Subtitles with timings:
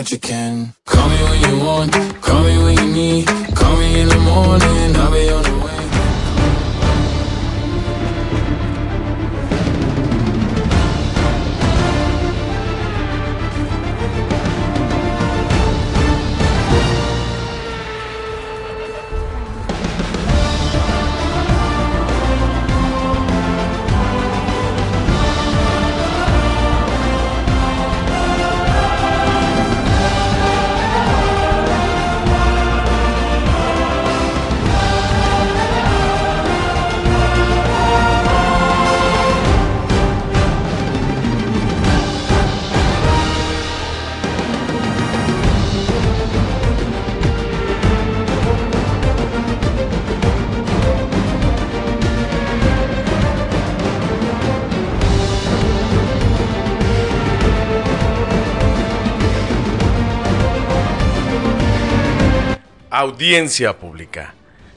[0.00, 0.72] that you can.
[0.86, 2.19] Call me when you want.
[63.20, 64.32] Audiencia pública.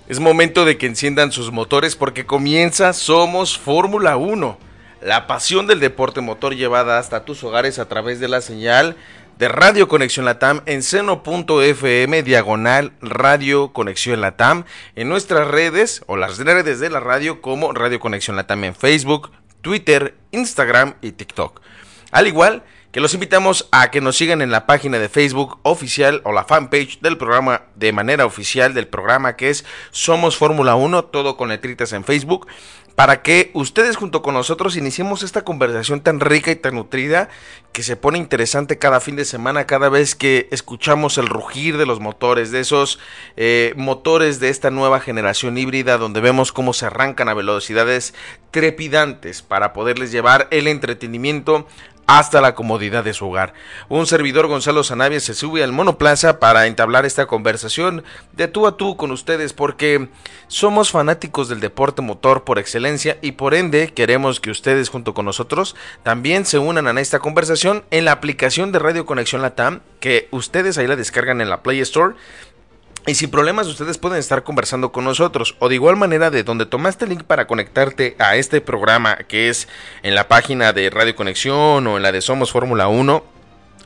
[0.09, 4.57] Es momento de que enciendan sus motores porque comienza Somos Fórmula 1,
[5.01, 8.97] la pasión del deporte motor llevada hasta tus hogares a través de la señal
[9.39, 14.65] de Radio Conexión Latam en seno.fm diagonal Radio Conexión Latam,
[14.97, 19.31] en nuestras redes o las redes de la radio como Radio Conexión Latam en Facebook,
[19.61, 21.61] Twitter, Instagram y TikTok.
[22.11, 22.61] Al igual
[22.93, 26.45] que los invitamos a que nos sigan en la página de Facebook oficial o la
[26.45, 31.49] fanpage del programa de manera oficial del programa que es Somos Fórmula 1, todo con
[31.49, 32.47] letritas en Facebook
[32.95, 37.29] para que ustedes junto con nosotros iniciemos esta conversación tan rica y tan nutrida
[37.71, 41.87] que se pone interesante cada fin de semana, cada vez que escuchamos el rugir de
[41.87, 42.99] los motores, de esos
[43.35, 48.13] eh, motores de esta nueva generación híbrida, donde vemos cómo se arrancan a velocidades
[48.51, 51.65] trepidantes para poderles llevar el entretenimiento
[52.07, 53.53] hasta la comodidad de su hogar.
[53.89, 58.03] Un servidor Gonzalo Zanavia se sube al monoplaza para entablar esta conversación
[58.33, 60.09] de tú a tú con ustedes porque
[60.47, 65.25] somos fanáticos del deporte motor por excelencia y por ende queremos que ustedes junto con
[65.25, 70.27] nosotros también se unan a esta conversación en la aplicación de Radio Conexión Latam que
[70.31, 72.15] ustedes ahí la descargan en la Play Store
[73.05, 75.55] y sin problemas ustedes pueden estar conversando con nosotros.
[75.59, 79.49] O de igual manera de donde tomaste el link para conectarte a este programa que
[79.49, 79.67] es
[80.03, 83.32] en la página de Radio Conexión o en la de Somos Fórmula 1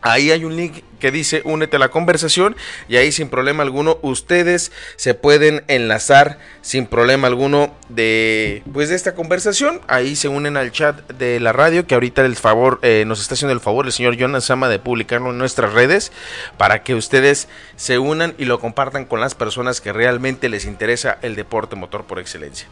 [0.01, 2.55] Ahí hay un link que dice únete a la conversación
[2.88, 8.95] y ahí sin problema alguno ustedes se pueden enlazar sin problema alguno de pues de
[8.95, 9.81] esta conversación.
[9.88, 13.35] Ahí se unen al chat de la radio que ahorita el favor eh, nos está
[13.35, 16.11] haciendo el favor el señor Jonas Sama de publicarlo en nuestras redes
[16.57, 21.17] para que ustedes se unan y lo compartan con las personas que realmente les interesa
[21.21, 22.67] el deporte motor por excelencia.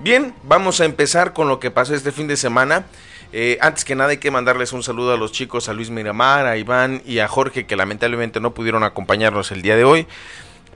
[0.00, 2.84] Bien, vamos a empezar con lo que pasó este fin de semana.
[3.32, 6.46] Eh, antes que nada hay que mandarles un saludo a los chicos, a Luis Miramar,
[6.46, 10.06] a Iván y a Jorge que lamentablemente no pudieron acompañarnos el día de hoy.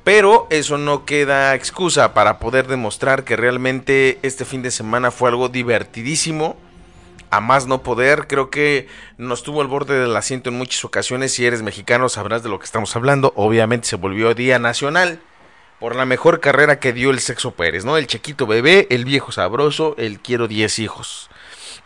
[0.04, 5.30] Pero eso no queda excusa para poder demostrar que realmente este fin de semana fue
[5.30, 6.56] algo divertidísimo.
[7.28, 8.86] A más no poder, creo que
[9.18, 11.32] nos tuvo al borde del asiento en muchas ocasiones.
[11.32, 13.32] Si eres mexicano sabrás de lo que estamos hablando.
[13.34, 15.20] Obviamente se volvió Día Nacional
[15.80, 17.96] por la mejor carrera que dio el sexo Pérez, ¿no?
[17.96, 21.28] El chiquito bebé, el viejo sabroso, el quiero 10 hijos.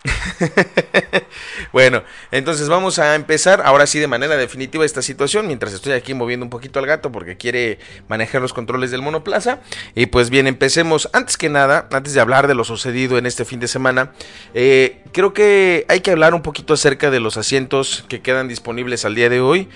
[1.72, 6.14] bueno, entonces vamos a empezar ahora sí de manera definitiva esta situación, mientras estoy aquí
[6.14, 9.60] moviendo un poquito al gato porque quiere manejar los controles del monoplaza.
[9.94, 11.10] Y pues bien, empecemos.
[11.12, 14.12] Antes que nada, antes de hablar de lo sucedido en este fin de semana,
[14.54, 19.04] eh, creo que hay que hablar un poquito acerca de los asientos que quedan disponibles
[19.04, 19.68] al día de hoy.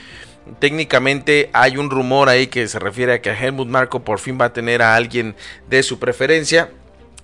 [0.59, 4.47] Técnicamente hay un rumor ahí que se refiere a que Helmut Marco por fin va
[4.47, 5.37] a tener a alguien
[5.69, 6.71] de su preferencia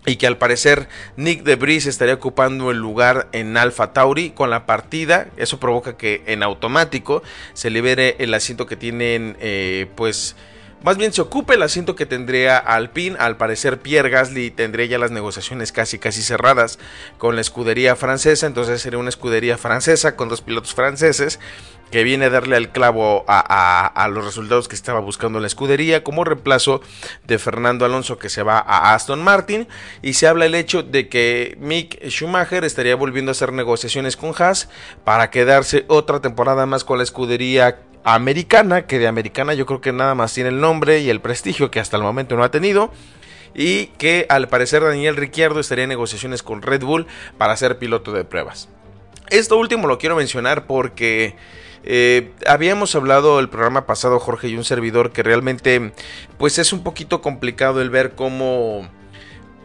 [0.07, 4.51] y que al parecer Nick de Debris estaría ocupando el lugar en Alpha Tauri con
[4.51, 5.29] la partida.
[5.37, 10.37] Eso provoca que en automático se libere el asiento que tienen, eh, pues.
[10.83, 13.17] Más bien se ocupe el asiento que tendría Alpine.
[13.19, 16.79] Al parecer Pierre Gasly tendría ya las negociaciones casi casi cerradas
[17.19, 18.47] con la escudería francesa.
[18.47, 21.39] Entonces sería una escudería francesa con dos pilotos franceses
[21.91, 26.25] que viene a darle al clavo a, los resultados que estaba buscando la escudería como
[26.25, 26.81] reemplazo
[27.27, 29.69] de Fernando Alonso que se va a Aston Martin
[30.01, 34.33] y se habla el hecho de que Mick Schumacher estaría volviendo a hacer negociaciones con
[34.39, 34.69] Haas
[35.05, 39.93] para quedarse otra temporada más con la escudería americana, que de americana yo creo que
[39.93, 42.91] nada más tiene el nombre y el prestigio que hasta el momento no ha tenido
[43.55, 48.13] y que al parecer Daniel Ricciardo estaría en negociaciones con Red Bull para ser piloto
[48.13, 48.69] de pruebas.
[49.29, 51.37] Esto último lo quiero mencionar porque
[51.85, 55.93] eh, habíamos hablado el programa pasado, Jorge y un servidor, que realmente
[56.39, 58.89] pues es un poquito complicado el ver cómo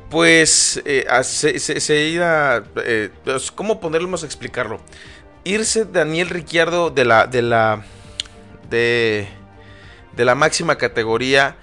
[0.10, 4.80] pues eh, se, se, eh, pues, cómo ponerlo explicarlo.
[5.44, 7.86] Irse Daniel Ricciardo de la
[8.69, 9.27] de,
[10.15, 11.57] de la máxima categoría.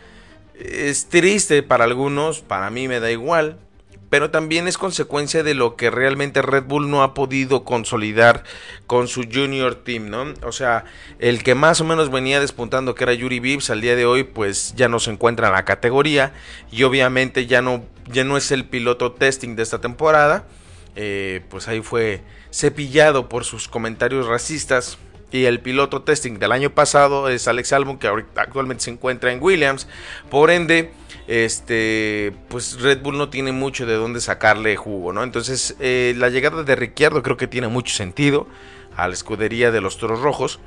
[0.54, 3.58] Es triste para algunos, para mí me da igual
[4.12, 8.44] pero también es consecuencia de lo que realmente Red Bull no ha podido consolidar
[8.86, 10.34] con su junior team, ¿no?
[10.42, 10.84] O sea,
[11.18, 14.24] el que más o menos venía despuntando que era Yuri Vips al día de hoy
[14.24, 16.34] pues ya no se encuentra en la categoría
[16.70, 20.44] y obviamente ya no, ya no es el piloto testing de esta temporada,
[20.94, 24.98] eh, pues ahí fue cepillado por sus comentarios racistas
[25.32, 29.42] y el piloto testing del año pasado es Alex Albon que actualmente se encuentra en
[29.42, 29.88] Williams,
[30.30, 30.92] por ende
[31.26, 35.22] este, pues Red Bull no tiene mucho de dónde sacarle jugo, ¿no?
[35.22, 38.46] Entonces, eh, la llegada de Ricciardo creo que tiene mucho sentido
[38.96, 40.60] a la escudería de los Toros Rojos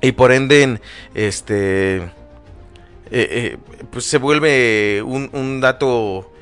[0.00, 0.80] y por ende,
[1.14, 2.10] este, eh,
[3.10, 3.56] eh,
[3.90, 6.32] pues se vuelve un, dato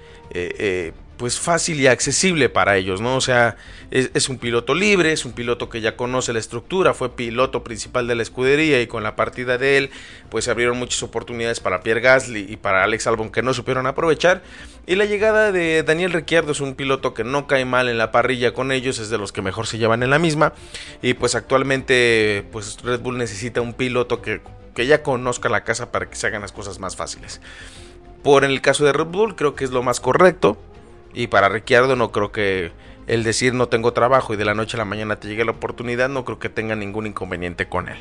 [1.16, 3.16] pues fácil y accesible para ellos, ¿no?
[3.16, 3.56] O sea,
[3.90, 8.06] es, un piloto libre, es un piloto que ya conoce la estructura, fue piloto principal
[8.06, 9.90] de la escudería y con la partida de él,
[10.28, 13.86] pues se abrieron muchas oportunidades para Pierre Gasly y para Alex Albon que no supieron
[13.86, 14.42] aprovechar.
[14.86, 18.12] Y la llegada de Daniel Ricciardo es un piloto que no cae mal en la
[18.12, 20.52] parrilla con ellos, es de los que mejor se llevan en la misma.
[21.00, 24.42] Y pues actualmente, pues Red Bull necesita un piloto que,
[24.74, 27.40] que ya conozca la casa para que se hagan las cosas más fáciles.
[28.22, 30.58] Por el caso de Red Bull, creo que es lo más correcto
[31.16, 32.70] y para Ricciardo no creo que
[33.06, 35.52] el decir no tengo trabajo y de la noche a la mañana te llegue la
[35.52, 37.96] oportunidad, no creo que tenga ningún inconveniente con él.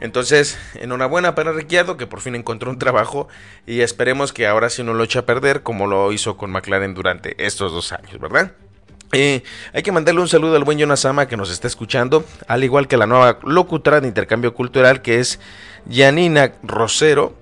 [0.00, 3.26] Entonces, enhorabuena para Ricciardo que por fin encontró un trabajo
[3.66, 6.92] y esperemos que ahora sí no lo eche a perder como lo hizo con McLaren
[6.92, 8.52] durante estos dos años, ¿verdad?
[9.12, 9.42] Eh,
[9.72, 12.96] hay que mandarle un saludo al buen Jonasama que nos está escuchando, al igual que
[12.96, 15.40] la nueva locutora de intercambio cultural que es
[15.90, 17.34] Janina Rosero.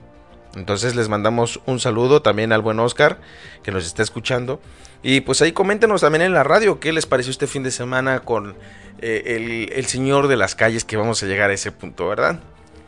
[0.54, 3.20] Entonces les mandamos un saludo también al buen Oscar
[3.62, 4.60] que nos está escuchando.
[5.02, 8.20] Y pues ahí coméntenos también en la radio qué les pareció este fin de semana
[8.20, 8.54] con
[9.00, 12.40] eh, el, señor de las calles que vamos a llegar a ese punto, ¿verdad?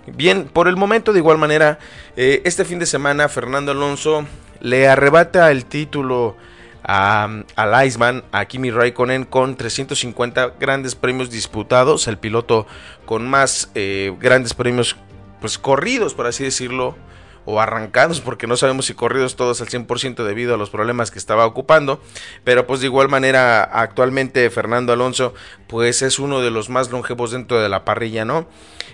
[0.07, 1.79] Bien, por el momento de igual manera,
[2.17, 4.27] eh, este fin de semana Fernando Alonso
[4.61, 6.37] le arrebata el título
[6.85, 12.67] a, al Iceman, a Kimi Raikkonen con 350 grandes premios disputados, el piloto
[13.07, 14.97] con más eh, grandes premios
[15.41, 16.97] pues corridos, por así decirlo,
[17.45, 21.19] o arrancados, porque no sabemos si corridos todos al 100% debido a los problemas que
[21.19, 22.01] estaba ocupando,
[22.45, 25.35] pero pues de igual manera actualmente Fernando Alonso
[25.67, 28.47] pues es uno de los más longevos dentro de la parrilla, ¿no?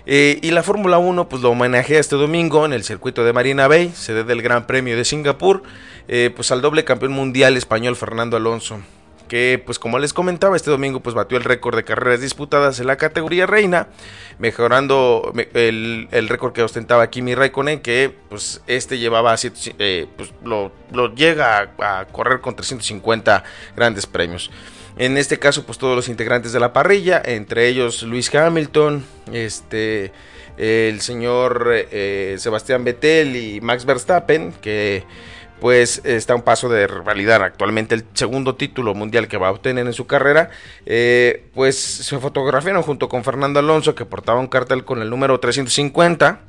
[0.05, 3.67] Eh, y la Fórmula 1 pues lo homenajea este domingo en el circuito de Marina
[3.67, 5.63] Bay, sede del Gran Premio de Singapur,
[6.07, 8.79] eh, pues al doble campeón mundial español Fernando Alonso
[9.29, 12.87] que pues como les comentaba este domingo pues batió el récord de carreras disputadas en
[12.87, 13.87] la categoría reina,
[14.39, 19.33] mejorando el, récord que ostentaba Kimi Raikkonen que pues este llevaba
[19.77, 20.73] eh, pues lo,
[21.15, 23.45] llega a, correr con 350
[23.77, 24.51] grandes premios.
[24.97, 30.11] En este caso pues todos los integrantes de la parrilla, entre ellos Luis Hamilton, este
[30.57, 35.05] el señor eh, Sebastián Vettel y Max Verstappen que
[35.59, 39.51] pues está a un paso de validar actualmente el segundo título mundial que va a
[39.51, 40.49] obtener en su carrera,
[40.85, 45.39] eh, pues se fotografiaron junto con Fernando Alonso que portaba un cartel con el número
[45.39, 46.41] 350.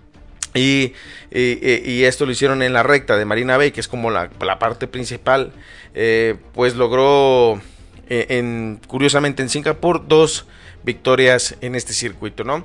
[0.53, 0.95] Y,
[1.31, 5.53] esto lo hicieron en la recta de Marina Bay, que es como la, parte principal.
[5.95, 7.61] Eh, pues logró,
[8.09, 10.47] eh, en, curiosamente en Singapur, dos
[10.83, 12.65] victorias en este circuito, ¿no?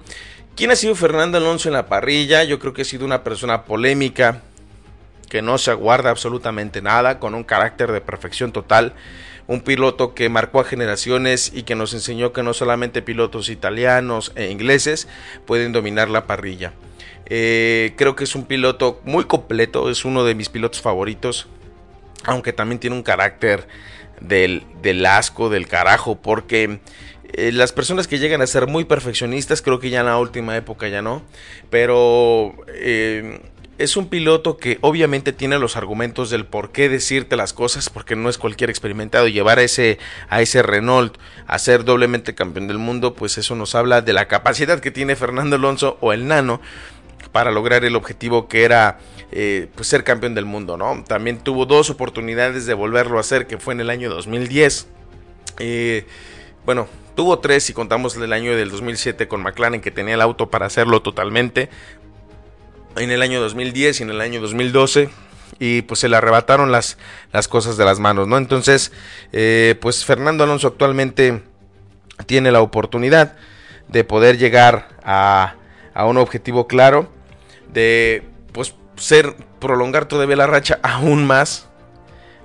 [0.55, 2.43] ¿Quién ha sido Fernando Alonso en la parrilla?
[2.43, 4.41] Yo creo que ha sido una persona polémica,
[5.29, 8.93] que no se aguarda absolutamente nada, con un carácter de perfección total,
[9.47, 14.31] un piloto que marcó a generaciones y que nos enseñó que no solamente pilotos italianos
[14.35, 15.07] e ingleses
[15.45, 16.73] pueden dominar la parrilla.
[17.27, 21.47] Eh, creo que es un piloto muy completo, es uno de mis pilotos favoritos,
[22.23, 23.67] aunque también tiene un carácter
[24.21, 26.79] del, asco, del carajo, porque
[27.33, 30.55] eh, las personas que llegan a ser muy perfeccionistas, creo que ya en la última
[30.55, 31.23] época ya no,
[31.69, 33.41] pero eh,
[33.77, 38.15] es un piloto que obviamente tiene los argumentos del por qué decirte las cosas, porque
[38.15, 39.27] no es cualquier experimentado.
[39.27, 43.75] Llevar a ese, a ese Renault a ser doblemente campeón del mundo, pues eso nos
[43.75, 46.61] habla de la capacidad que tiene Fernando Alonso o el Nano
[47.33, 48.99] para lograr el objetivo que era
[49.31, 51.03] eh, pues ser campeón del mundo, ¿no?
[51.05, 54.87] También tuvo dos oportunidades de volverlo a hacer, que fue en el año 2010.
[55.59, 56.05] Eh,
[56.65, 60.49] bueno, tuvo tres si contamos el año del 2007 con McLaren, que tenía el auto
[60.49, 61.69] para hacerlo totalmente
[62.97, 65.09] en el año 2010 y en el año 2012
[65.59, 66.97] y pues se le arrebataron las,
[67.31, 68.37] las cosas de las manos, ¿no?
[68.37, 68.91] Entonces,
[69.31, 71.43] eh, pues Fernando Alonso actualmente
[72.25, 73.35] tiene la oportunidad
[73.87, 75.55] de poder llegar a,
[75.93, 77.11] a un objetivo claro,
[77.71, 81.67] de pues ser, prolongar todavía la racha aún más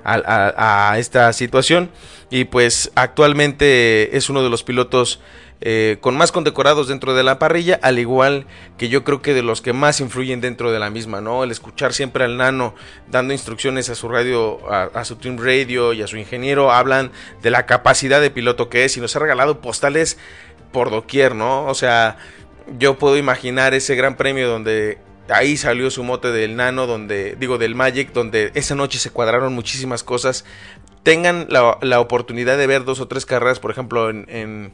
[0.05, 1.91] a, a esta situación
[2.31, 5.21] y pues actualmente es uno de los pilotos
[5.63, 8.47] eh, con más condecorados dentro de la parrilla, al igual
[8.79, 11.45] que yo creo que de los que más influyen dentro de la misma, ¿no?
[11.45, 12.75] El escuchar siempre al nano
[13.09, 17.11] dando instrucciones a su radio, a, su team radio y a su ingeniero, hablan
[17.43, 20.17] de la capacidad de piloto que es y nos ha regalado postales
[20.73, 21.67] por doquier, ¿no?
[21.67, 22.17] O sea,
[22.79, 24.97] yo puedo imaginar ese gran premio donde
[25.29, 29.55] ahí salió su mote del nano, donde, digo, del Magic, donde esa noche se cuadraron
[29.55, 30.47] muchísimas cosas.
[31.03, 34.73] Tengan la, oportunidad de ver dos o tres carreras, por ejemplo, en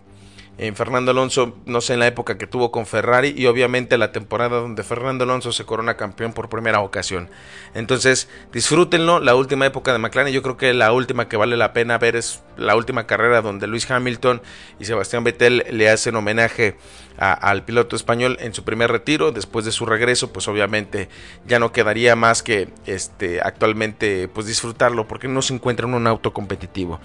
[0.75, 4.58] Fernando Alonso, no sé, en la época que tuvo con Ferrari y obviamente la temporada
[4.58, 7.28] donde Fernando Alonso se corona campeón por primera ocasión.
[7.75, 11.75] Entonces, disfrútenlo, la última época de McLaren, yo creo que la última que vale la
[11.75, 14.42] pena ver es la última carrera donde Luis Hamilton
[14.78, 16.76] y Sebastián Vettel le hacen homenaje
[17.18, 19.32] al piloto español en su primer retiro.
[19.32, 21.08] Después de su regreso, pues obviamente
[21.46, 26.06] ya no quedaría más que este, actualmente pues disfrutarlo porque no se encuentra en un
[26.06, 27.00] auto competitivo.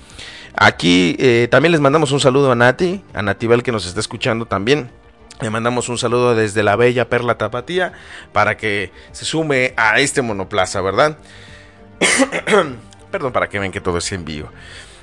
[0.56, 4.46] Aquí eh, también les mandamos un saludo a Nati, a Natibel que nos está escuchando
[4.46, 4.92] también.
[5.40, 7.94] Le mandamos un saludo desde la bella Perla Tapatía
[8.32, 11.18] para que se sume a este monoplaza, ¿verdad?
[13.12, 14.50] Perdón, para que vean que todo es en vivo.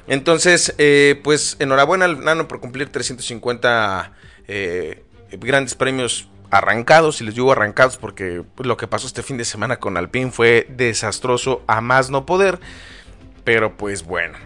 [0.08, 4.12] Entonces, eh, pues enhorabuena al Nano por cumplir 350
[4.48, 9.44] eh, grandes premios arrancados, y les digo arrancados porque lo que pasó este fin de
[9.44, 12.58] semana con Alpine fue desastroso a más no poder.
[13.44, 14.36] Pero pues bueno,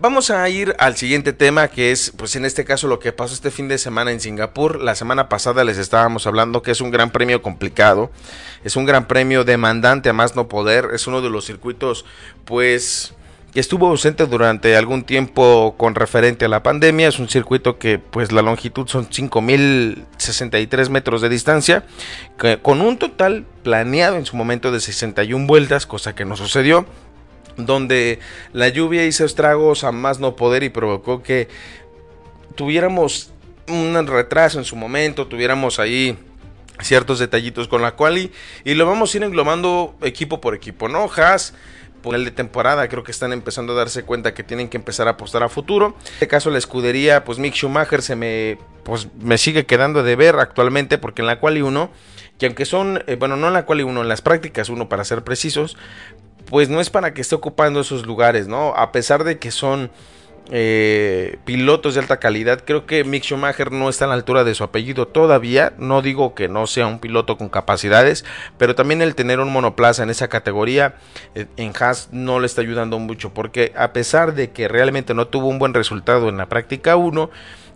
[0.00, 3.34] Vamos a ir al siguiente tema que es, pues en este caso lo que pasó
[3.34, 4.80] este fin de semana en Singapur.
[4.80, 8.10] La semana pasada les estábamos hablando que es un gran premio complicado,
[8.64, 12.06] es un gran premio demandante a más no poder, es uno de los circuitos
[12.46, 13.12] pues
[13.52, 17.08] que estuvo ausente durante algún tiempo con referente a la pandemia.
[17.08, 21.84] Es un circuito que pues la longitud son 5.063 metros de distancia,
[22.62, 26.86] con un total planeado en su momento de 61 vueltas, cosa que no sucedió
[27.56, 28.20] donde
[28.52, 31.48] la lluvia hizo estragos a más no poder y provocó que
[32.54, 33.32] tuviéramos
[33.68, 36.16] un retraso en su momento, tuviéramos ahí
[36.80, 38.32] ciertos detallitos con la quali
[38.64, 41.10] y lo vamos a ir englobando equipo por equipo, ¿no?
[41.14, 41.54] Haas
[42.04, 45.12] el de temporada creo que están empezando a darse cuenta que tienen que empezar a
[45.12, 45.96] apostar a futuro.
[45.98, 50.16] En este caso la escudería, pues Mick Schumacher se me pues me sigue quedando de
[50.16, 51.90] ver actualmente porque en la quali 1
[52.38, 55.04] que aunque son, eh, bueno, no en la quali 1, en las prácticas 1 para
[55.04, 55.76] ser precisos,
[56.46, 58.74] pues no es para que esté ocupando esos lugares, ¿no?
[58.74, 59.90] A pesar de que son
[60.52, 64.54] eh, pilotos de alta calidad, creo que Mick Schumacher no está a la altura de
[64.54, 65.72] su apellido todavía.
[65.78, 68.24] No digo que no sea un piloto con capacidades,
[68.58, 70.94] pero también el tener un monoplaza en esa categoría
[71.34, 75.28] eh, en Haas no le está ayudando mucho, porque a pesar de que realmente no
[75.28, 77.30] tuvo un buen resultado en la práctica 1,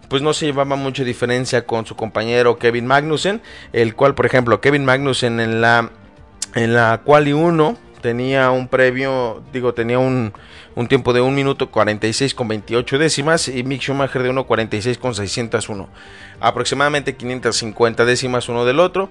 [0.08, 3.40] pues no se llevaba mucha diferencia con su compañero Kevin Magnussen,
[3.72, 5.90] el cual, por ejemplo, Kevin Magnussen en la
[6.54, 10.32] en la quali 1 tenía un previo, digo, tenía un,
[10.76, 15.14] un tiempo de 1 minuto 46 con 28 décimas y Mick Schumacher de 1.46 con
[15.14, 15.88] 601.
[16.40, 19.10] Aproximadamente 550 décimas uno del otro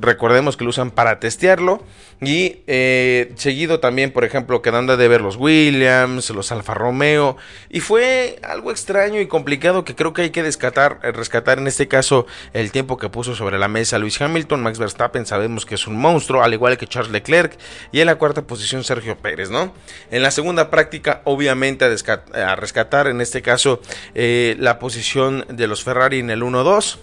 [0.00, 1.82] recordemos que lo usan para testearlo
[2.20, 7.36] y eh, seguido también por ejemplo quedando de ver los Williams los Alfa Romeo
[7.68, 11.66] y fue algo extraño y complicado que creo que hay que rescatar, eh, rescatar en
[11.66, 15.76] este caso el tiempo que puso sobre la mesa Luis Hamilton Max Verstappen sabemos que
[15.76, 17.56] es un monstruo al igual que Charles Leclerc
[17.92, 19.72] y en la cuarta posición Sergio Pérez no
[20.10, 23.80] en la segunda práctica obviamente a, rescatar en este caso
[24.14, 26.98] eh, la posición de los Ferrari en el 1-2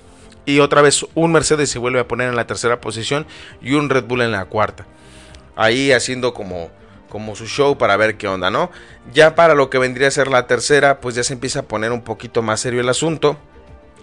[0.47, 3.27] y otra vez un Mercedes se vuelve a poner en la tercera posición
[3.62, 4.86] y un Red Bull en la cuarta.
[5.57, 6.71] Ahí haciendo como,
[7.10, 8.71] como su show para ver qué onda, ¿no?
[9.13, 11.91] Ya para lo que vendría a ser la tercera, pues ya se empieza a poner
[11.91, 13.38] un poquito más serio el asunto.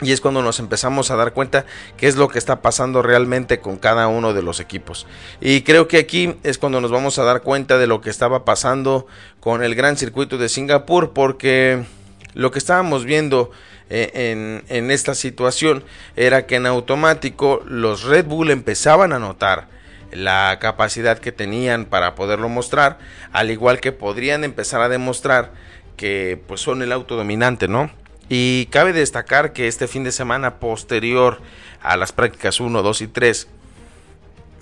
[0.02, 1.64] Y es cuando nos empezamos a dar cuenta
[1.96, 5.06] qué es lo que está pasando realmente con cada uno de los equipos.
[5.40, 8.44] Y creo que aquí es cuando nos vamos a dar cuenta de lo que estaba
[8.44, 9.06] pasando
[9.40, 11.14] con el gran circuito de Singapur.
[11.14, 11.84] Porque
[12.34, 13.50] lo que estábamos viendo
[13.90, 15.84] eh, en, esta situación
[16.16, 19.68] era que en automático los Red Bull empezaban a notar
[20.10, 22.98] la capacidad que tenían para poderlo mostrar,
[23.32, 25.52] al igual que podrían empezar a demostrar
[25.96, 27.90] que pues son el auto dominante, ¿no?
[28.28, 31.40] Y cabe destacar que este fin de semana posterior
[31.82, 33.48] a las prácticas 1, 2 y 3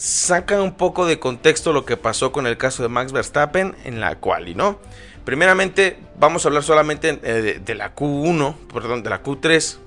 [0.02, 4.00] saca un poco de contexto lo que pasó con el caso de Max Verstappen en
[4.00, 4.80] la quali, ¿no?
[5.24, 9.78] Primeramente, vamos a hablar solamente eh, de, la Q1, perdón, de la Q3,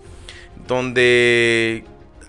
[0.66, 1.84] donde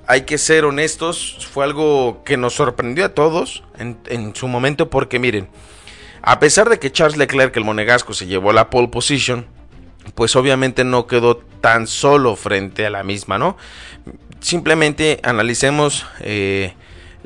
[0.08, 5.18] hay que ser honestos, fue algo que nos sorprendió a todos en, su momento porque
[5.18, 5.48] miren,
[6.22, 9.46] a pesar de que Charles Leclerc, el monegasco, se llevó la pole position,
[10.14, 13.56] pues obviamente no quedó tan solo frente a la misma, ¿no?
[14.40, 16.74] Simplemente analicemos eh,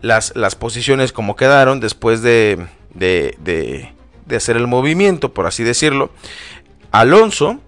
[0.01, 3.93] las, las, posiciones como quedaron después de, de, de
[4.37, 6.11] hacer el movimiento, por así decirlo.
[6.91, 7.61] Alonso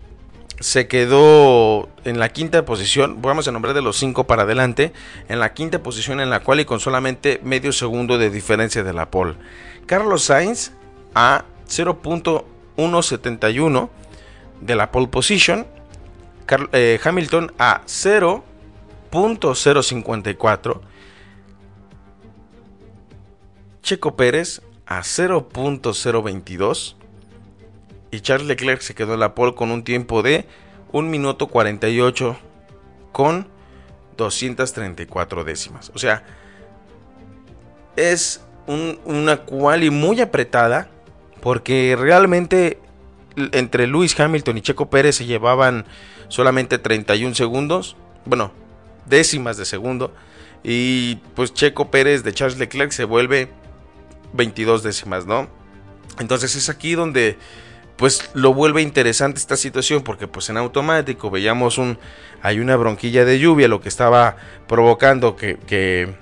[0.62, 4.92] se quedó en la quinta posición, vamos a nombrar de los cinco para adelante,
[5.28, 8.92] en la quinta posición en la cual y con solamente medio segundo de diferencia de
[8.92, 9.34] la pole.
[9.86, 10.70] Carlos Sainz
[11.14, 13.88] a 0.171
[14.60, 15.66] de la pole position,
[16.72, 20.80] eh, Hamilton a 0.054,
[23.82, 24.62] Checo Pérez
[24.98, 26.94] a 0.022
[28.10, 30.46] y Charles Leclerc se quedó en la pole con un tiempo de
[30.92, 32.36] 1 minuto 48
[33.10, 33.48] con
[34.18, 35.90] 234 décimas.
[35.94, 36.24] O sea,
[37.96, 40.88] es una quali muy apretada
[41.40, 42.78] porque realmente
[43.36, 45.86] entre Lewis Hamilton y Checo Pérez se llevaban
[46.28, 48.52] solamente 31 segundos, bueno,
[49.06, 50.12] décimas de segundo,
[50.62, 53.48] y pues Checo Pérez de Charles Leclerc se vuelve
[54.32, 55.48] 22 décimas, ¿no?
[56.18, 57.38] Entonces es aquí donde
[57.96, 61.98] pues lo vuelve interesante esta situación porque pues en automático veíamos un
[62.42, 66.14] hay una bronquilla de lluvia lo que estaba provocando que, que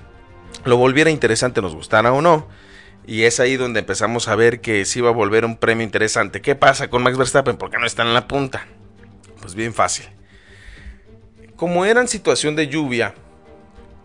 [0.64, 2.48] lo volviera interesante nos gustara o no
[3.06, 6.40] y es ahí donde empezamos a ver que se iba a volver un premio interesante.
[6.40, 7.56] ¿Qué pasa con Max Verstappen?
[7.56, 8.66] ¿Por qué no está en la punta?
[9.40, 10.06] Pues bien fácil.
[11.56, 13.14] Como era situación de lluvia,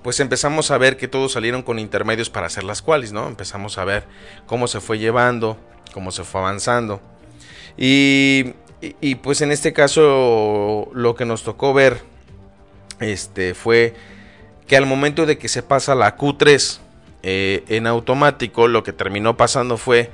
[0.06, 3.28] pues empezamos a ver que todos salieron con intermedios para hacer las cuales, ¿no?
[3.28, 4.04] Empezamos a ver
[4.46, 5.58] cómo se fue llevando,
[5.96, 7.02] cómo se fue avanzando.
[7.76, 8.54] Y,
[9.02, 12.02] y, pues en este caso lo que nos tocó ver
[13.00, 13.96] este, fue
[14.68, 16.78] que al momento de que se pasa la Q3
[17.24, 20.12] eh, en automático, lo que terminó pasando fue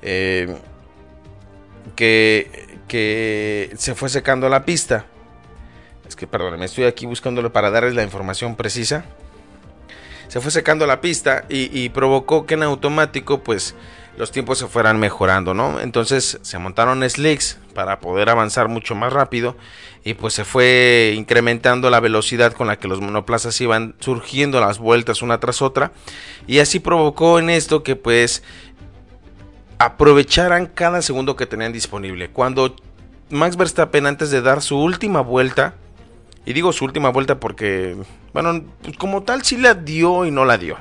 [0.00, 0.56] eh,
[1.96, 2.80] que,
[3.76, 5.04] se fue secando la pista.
[6.08, 6.26] Es que,
[6.56, 9.04] me estoy aquí buscándolo para darles la información precisa
[10.28, 13.74] se fue secando la pista y, provocó que en automático pues
[14.16, 15.80] los tiempos se fueran mejorando, ¿no?
[15.80, 19.56] Entonces se montaron slicks para poder avanzar mucho más rápido
[20.04, 24.78] y pues se fue incrementando la velocidad con la que los monoplazas iban surgiendo las
[24.78, 25.92] vueltas una tras otra
[26.46, 28.42] y así provocó en esto que pues
[29.78, 32.30] aprovecharan cada segundo que tenían disponible.
[32.30, 32.76] Cuando
[33.30, 35.74] Max Verstappen antes de dar su última vuelta
[36.46, 37.96] y digo su última vuelta porque,
[38.32, 38.64] bueno,
[38.98, 40.76] como tal sí la dio y no la dio.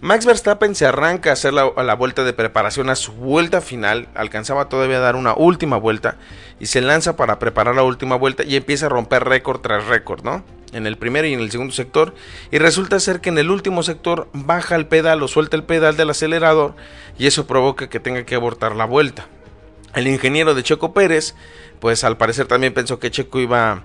[0.00, 4.06] Max Verstappen se arranca a hacer la, la, vuelta de preparación a su vuelta final,
[4.14, 6.16] alcanzaba todavía a dar una última vuelta
[6.60, 10.22] y se lanza para preparar la última vuelta y empieza a romper récord tras récord,
[10.22, 10.44] ¿no?
[10.72, 12.14] En el primero y en el segundo sector
[12.52, 15.96] y resulta ser que en el último sector baja el pedal o suelta el pedal
[15.96, 16.76] del acelerador
[17.18, 19.26] y eso provoca que tenga que abortar la vuelta.
[19.94, 21.34] El ingeniero de Checo Pérez,
[21.80, 23.82] pues al parecer también pensó que Checo iba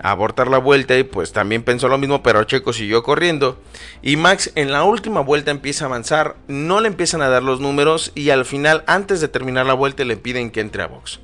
[0.00, 3.60] abortar la vuelta y pues también pensó lo mismo, pero Checo siguió corriendo
[4.02, 7.60] y Max en la última vuelta empieza a avanzar, no le empiezan a dar los
[7.60, 11.20] números y al final antes de terminar la vuelta le piden que entre a box.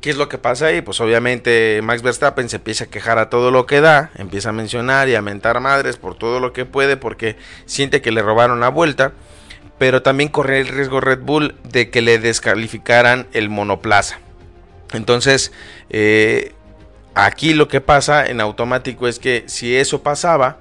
[0.00, 0.80] ¿Qué es lo que pasa ahí?
[0.82, 4.52] Pues obviamente Max Verstappen se empieza a quejar a todo lo que da, empieza a
[4.52, 7.36] mencionar y a mentar madres por todo lo que puede porque
[7.66, 9.12] siente que le robaron la vuelta,
[9.78, 14.18] pero también corre el riesgo Red Bull de que le descalificaran el monoplaza.
[14.92, 15.52] Entonces,
[15.90, 16.52] eh,
[17.14, 20.58] Aquí lo que pasa en automático es que si eso pasaba,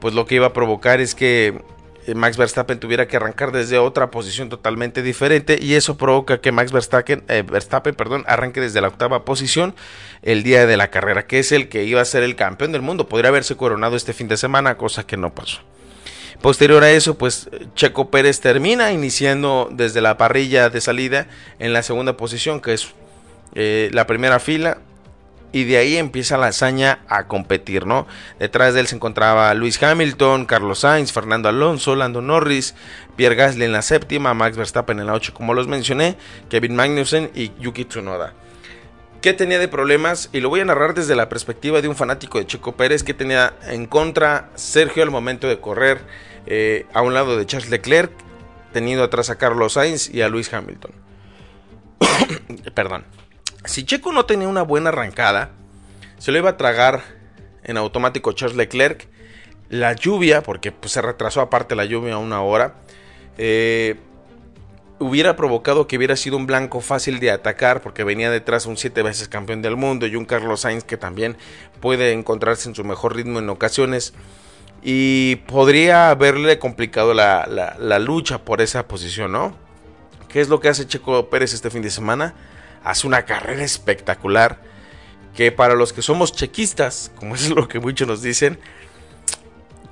[0.00, 1.62] pues lo que iba a provocar es que
[2.06, 6.50] eh, Max Verstappen tuviera que arrancar desde otra posición totalmente diferente y eso provoca que
[6.50, 9.76] Max Verstappen, eh, Verstappen perdón, arranque desde la octava posición
[10.22, 12.82] el día de la carrera, que es el que iba a ser el campeón del
[12.82, 13.08] mundo.
[13.08, 15.60] Podría haberse coronado este fin de semana, cosa que no pasó.
[16.40, 21.28] Posterior a eso, pues Checo Pérez termina iniciando desde la parrilla de salida
[21.60, 22.88] en la segunda posición, que es
[23.54, 24.78] eh, la primera fila,
[25.52, 28.06] y de ahí empieza la hazaña a competir, ¿no?
[28.38, 32.74] Detrás de él se encontraba Luis Hamilton, Carlos Sainz, Fernando Alonso, Lando Norris,
[33.16, 36.16] Pierre Gasly en la séptima, Max Verstappen en la ocho, como los mencioné,
[36.48, 38.32] Kevin Magnussen y Yuki Tsunoda.
[39.20, 40.30] ¿Qué tenía de problemas?
[40.32, 43.14] Y lo voy a narrar desde la perspectiva de un fanático de Checo Pérez que
[43.14, 46.00] tenía en contra Sergio al momento de correr
[46.46, 48.10] eh, a un lado de Charles Leclerc,
[48.72, 50.90] teniendo atrás a Carlos Sainz y a Luis Hamilton.
[52.74, 53.04] Perdón.
[53.64, 55.50] Si Checo no tenía una buena arrancada,
[56.18, 57.02] se lo iba a tragar
[57.62, 59.08] en automático Charles Leclerc.
[59.68, 62.74] La lluvia, porque pues, se retrasó aparte la lluvia a una hora,
[63.38, 63.96] eh,
[64.98, 69.02] hubiera provocado que hubiera sido un blanco fácil de atacar porque venía detrás un siete
[69.02, 71.36] veces campeón del mundo y un Carlos Sainz que también
[71.80, 74.12] puede encontrarse en su mejor ritmo en ocasiones
[74.82, 79.56] y podría haberle complicado la, la lucha por esa posición, ¿no?
[80.28, 82.34] ¿Qué es lo que hace Checo Pérez este fin de semana?
[82.84, 84.60] Hace una carrera espectacular
[85.34, 88.58] que para los que somos chequistas, como es lo que muchos nos dicen,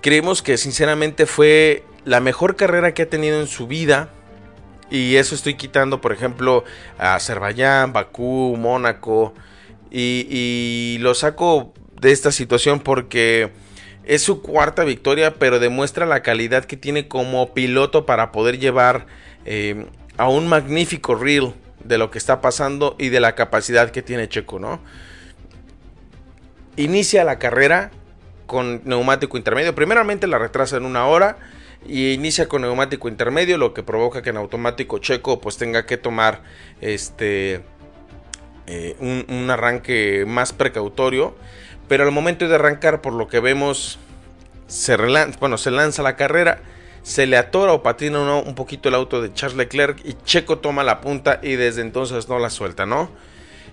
[0.00, 4.10] creemos que sinceramente fue la mejor carrera que ha tenido en su vida.
[4.90, 6.64] Y eso estoy quitando, por ejemplo,
[6.98, 9.34] a Azerbaiyán, Bakú, Mónaco.
[9.90, 13.50] Y, lo saco de esta situación porque
[14.04, 19.06] es su cuarta victoria, pero demuestra la calidad que tiene como piloto para poder llevar
[19.44, 24.02] eh, a un magnífico reel de lo que está pasando y de la capacidad que
[24.02, 24.80] tiene Checo, ¿no?
[26.76, 27.90] Inicia la carrera
[28.46, 29.74] con neumático intermedio.
[29.74, 31.36] Primeramente la retrasa en una hora
[31.86, 35.96] y inicia con neumático intermedio, lo que provoca que en automático Checo pues tenga que
[35.96, 36.42] tomar
[36.80, 37.62] este
[38.66, 41.34] eh, un, arranque más precautorio.
[41.88, 43.98] Pero al momento de arrancar, por lo que vemos,
[44.68, 44.96] se,
[45.40, 46.62] bueno, se lanza la carrera
[47.02, 50.84] se le atora o patina un poquito el auto de Charles Leclerc y Checo toma
[50.84, 53.10] la punta y desde entonces no la suelta, ¿no?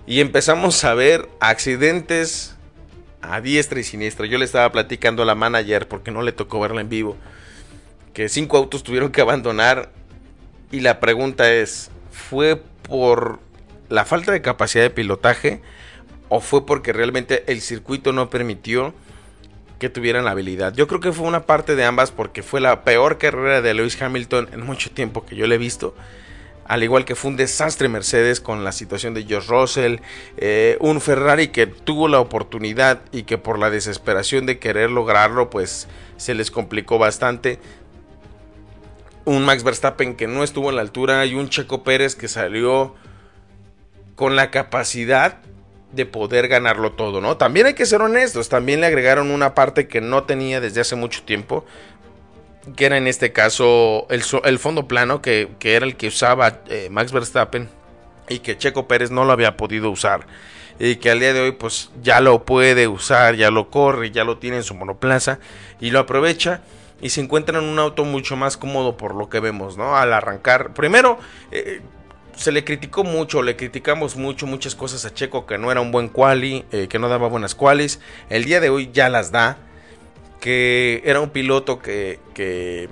[0.06, 2.56] Y empezamos a ver accidentes
[3.20, 4.26] a diestra y siniestra.
[4.26, 7.16] Yo le estaba platicando a la manager porque no le tocó verla en vivo.
[8.14, 9.90] Que cinco autos tuvieron que abandonar.
[10.70, 13.38] Y la pregunta es, ¿fue por
[13.88, 15.60] la falta de capacidad de pilotaje?
[16.30, 18.94] ¿O fue porque realmente el circuito no permitió
[19.78, 20.74] que tuvieran la habilidad?
[20.74, 24.00] Yo creo que fue una parte de ambas porque fue la peor carrera de Lewis
[24.00, 25.94] Hamilton en mucho tiempo que yo le he visto
[26.68, 29.96] al igual que fue un desastre Mercedes con la situación de George Russell,
[30.36, 35.48] eh, un Ferrari que tuvo la oportunidad y que por la desesperación de querer lograrlo
[35.48, 35.88] pues
[36.18, 37.58] se les complicó bastante.
[39.24, 42.94] Un Max Verstappen que no estuvo a la altura y un Checo Pérez que salió
[44.14, 45.38] con la capacidad
[45.92, 47.36] de poder ganarlo todo, ¿no?
[47.36, 50.96] También hay que ser honestos, también le agregaron una parte que no tenía desde hace
[50.96, 51.64] mucho tiempo,
[52.76, 57.12] que era en este caso el, fondo plano, que, era el que usaba eh, Max
[57.12, 57.68] Verstappen
[58.28, 60.26] y que Checo Pérez no lo había podido usar.
[60.78, 64.24] Y que al día de hoy pues ya lo puede usar, ya lo corre, ya
[64.24, 65.40] lo tiene en su monoplaza
[65.80, 66.60] y lo aprovecha
[67.00, 69.96] y se encuentra en un auto mucho más cómodo por lo que vemos, ¿no?
[69.96, 71.18] Al arrancar, primero
[71.50, 71.80] eh,
[72.38, 75.90] se le criticó mucho, le criticamos mucho, muchas cosas a Checo que no era un
[75.90, 77.98] buen quali, eh, que no daba buenas qualis.
[78.30, 79.58] El día de hoy ya las da
[80.40, 82.88] que era un piloto que,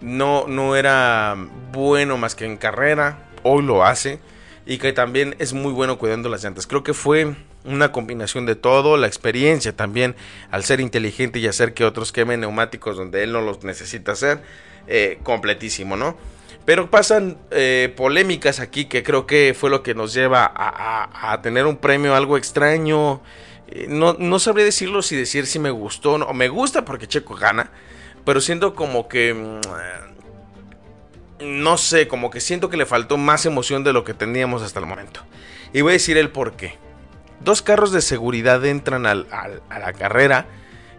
[0.00, 1.36] no, no era
[1.72, 4.18] bueno más que en carrera, hoy lo hace,
[4.64, 6.66] y que también es muy bueno cuidando las llantas.
[6.66, 10.16] Creo que fue una combinación de todo, la experiencia también
[10.50, 14.42] al ser inteligente y hacer que otros quemen neumáticos donde él no los necesita hacer,
[14.86, 16.16] eh, completísimo, ¿no?
[16.64, 21.66] Pero pasan eh, polémicas aquí que creo que fue lo que nos lleva a, tener
[21.66, 23.20] un premio algo extraño
[23.68, 26.32] eh, no, no sabría decirlo si decir si me gustó o no.
[26.32, 27.70] Me gusta porque Checo gana.
[28.24, 29.34] Pero siento como que.
[29.34, 29.60] Mm,
[31.60, 34.80] no sé, como que siento que le faltó más emoción de lo que teníamos hasta
[34.80, 35.20] el momento.
[35.72, 36.78] Y voy a decir el por qué.
[37.40, 40.46] Dos carros de seguridad entran a la carrera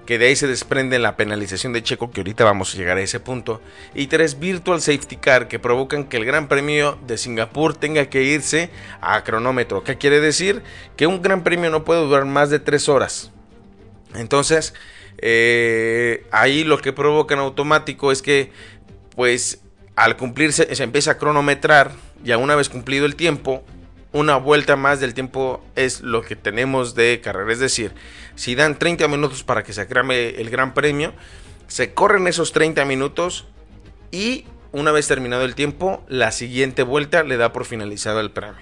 [0.06, 3.02] que de ahí se desprende la penalización de Checo, que ahorita vamos a llegar a
[3.02, 3.62] ese punto,
[3.94, 8.24] y tres Virtual Safety Car que provocan que el Gran Premio de Singapur tenga que
[8.24, 8.70] irse
[9.02, 9.84] a cronómetro.
[9.84, 10.62] ¿Qué quiere decir?
[10.96, 13.32] Que un Gran Premio no puede durar más de tres horas.
[14.14, 14.74] Entonces,
[15.18, 18.52] eh, ahí lo que provoca en automático es que,
[19.16, 19.62] pues,
[19.96, 21.92] al cumplirse, se empieza a cronometrar,
[22.24, 23.64] ya una vez cumplido el tiempo,
[24.16, 27.52] una vuelta más del tiempo es lo que tenemos de carrera.
[27.52, 27.92] Es decir,
[28.36, 31.12] si dan 30 minutos para que se acrame el gran premio,
[31.68, 33.46] se corren esos 30 minutos
[34.12, 38.62] y una vez terminado el tiempo, la siguiente vuelta le da por finalizado el premio.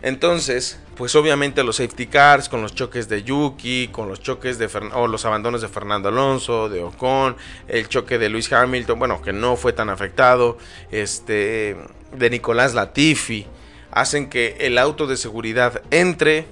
[0.00, 4.68] Entonces, pues obviamente los safety cars, con los choques de Yuki, con los choques de
[4.94, 9.32] o los abandonos de Fernando Alonso, de Ocon, el choque de Luis Hamilton, bueno, que
[9.32, 10.56] no fue tan afectado,
[10.92, 11.76] este,
[12.16, 13.48] de Nicolás Latifi,
[13.90, 16.46] hacen que el auto de seguridad entre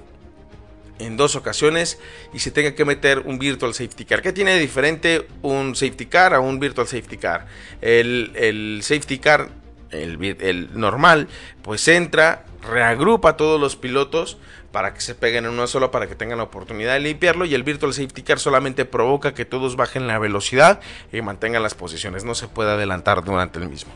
[0.99, 1.99] en dos ocasiones
[2.33, 4.21] y se tenga que meter un virtual safety car.
[4.21, 7.45] ¿Qué tiene de diferente un safety car a un virtual safety car?
[7.81, 9.49] El, safety car,
[9.91, 11.27] el, normal,
[11.61, 14.37] pues entra, reagrupa a todos los pilotos
[14.71, 17.55] para que se peguen en uno solo, para que tengan la oportunidad de limpiarlo y
[17.55, 22.25] el virtual safety car solamente provoca que todos bajen la velocidad y mantengan las posiciones,
[22.25, 23.91] no se puede adelantar durante el mismo.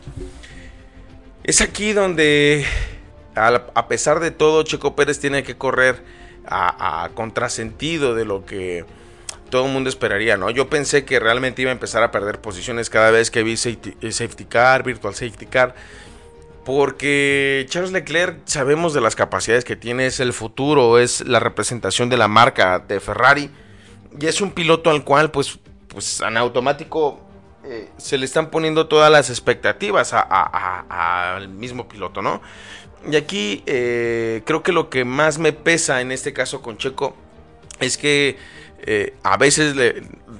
[1.44, 2.64] Es aquí donde
[3.34, 6.02] a pesar de todo, Checo Pérez tiene que correr
[6.46, 8.84] a, contrasentido de lo que
[9.50, 10.50] todo el mundo esperaría, ¿no?
[10.50, 14.44] Yo pensé que realmente iba a empezar a perder posiciones cada vez que vi safety,
[14.46, 15.74] car, virtual safety car,
[16.64, 22.08] porque Charles Leclerc sabemos de las capacidades que tiene, es el futuro, es la representación
[22.08, 23.50] de la marca de Ferrari
[24.18, 27.20] y es un piloto al cual pues, pues en automático
[27.96, 32.40] se le están poniendo todas las expectativas al mismo piloto, ¿no?
[33.10, 37.16] Y aquí eh, creo que lo que más me pesa en este caso con Checo
[37.80, 38.36] es que
[38.84, 39.74] eh, a veces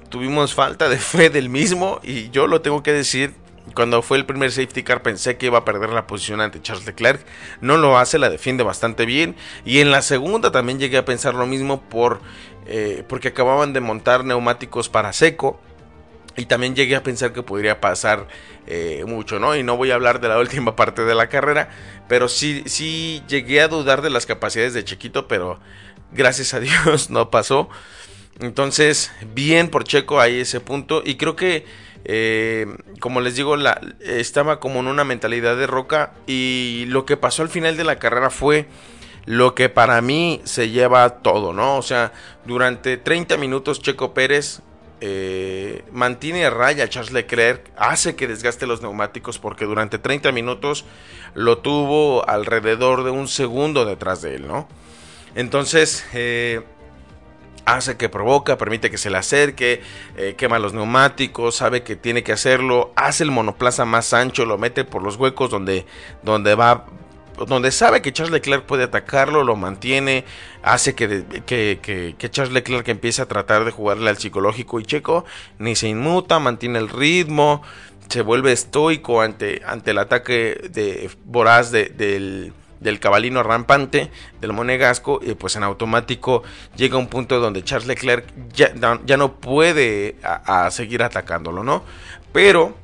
[0.08, 3.34] tuvimos falta de fe del mismo y yo lo tengo que decir.
[3.74, 6.84] Cuando fue el primer safety car pensé que iba a perder la posición ante Charles
[6.84, 7.24] Leclerc.
[7.60, 9.36] No lo hace, la defiende bastante bien.
[9.64, 12.20] Y en la segunda también llegué a pensar lo mismo por,
[12.66, 15.60] eh, porque acababan de montar neumáticos para seco.
[16.36, 18.28] Y también llegué a pensar que podría pasar
[19.06, 19.54] mucho, ¿no?
[19.56, 21.68] Y no voy a hablar de la última parte de la carrera,
[22.08, 25.58] pero sí, sí llegué a dudar de las capacidades de Chequito, pero
[26.12, 27.68] gracias a Dios no pasó.
[28.40, 31.02] Entonces, bien por Checo ahí ese punto.
[31.04, 31.64] Y creo que,
[32.04, 32.66] eh,
[33.00, 36.12] como les digo, la, estaba como en una mentalidad de roca.
[36.26, 38.66] Y lo que pasó al final de la carrera fue
[39.24, 41.76] lo que para mí se lleva todo, ¿no?
[41.76, 42.12] O sea,
[42.44, 44.60] durante 30 minutos Checo Pérez
[45.04, 50.84] eh, mantiene a raya Charles Leclerc, hace que desgaste los neumáticos porque durante 30 minutos
[51.34, 54.68] lo tuvo alrededor de un segundo detrás de él, ¿no?
[55.34, 56.62] Entonces, eh,
[57.64, 59.82] hace que provoca, permite que se le acerque,
[60.16, 64.56] eh, quema los neumáticos, sabe que tiene que hacerlo, hace el monoplaza más ancho, lo
[64.56, 65.84] mete por los huecos donde,
[66.22, 66.86] donde va
[67.46, 70.24] donde sabe que Charles Leclerc puede atacarlo, lo mantiene,
[70.62, 75.24] hace que, Charles Leclerc empiece a tratar de jugarle al psicológico y Checo
[75.58, 77.62] ni se inmuta, mantiene el ritmo,
[78.08, 85.20] se vuelve estoico ante, ante el ataque de voraz del, del cabalino rampante del monegasco
[85.22, 86.42] y pues en automático
[86.76, 88.72] llega un punto donde Charles Leclerc ya,
[89.04, 90.16] ya no puede
[90.70, 91.84] seguir atacándolo, ¿no?
[92.32, 92.81] Pero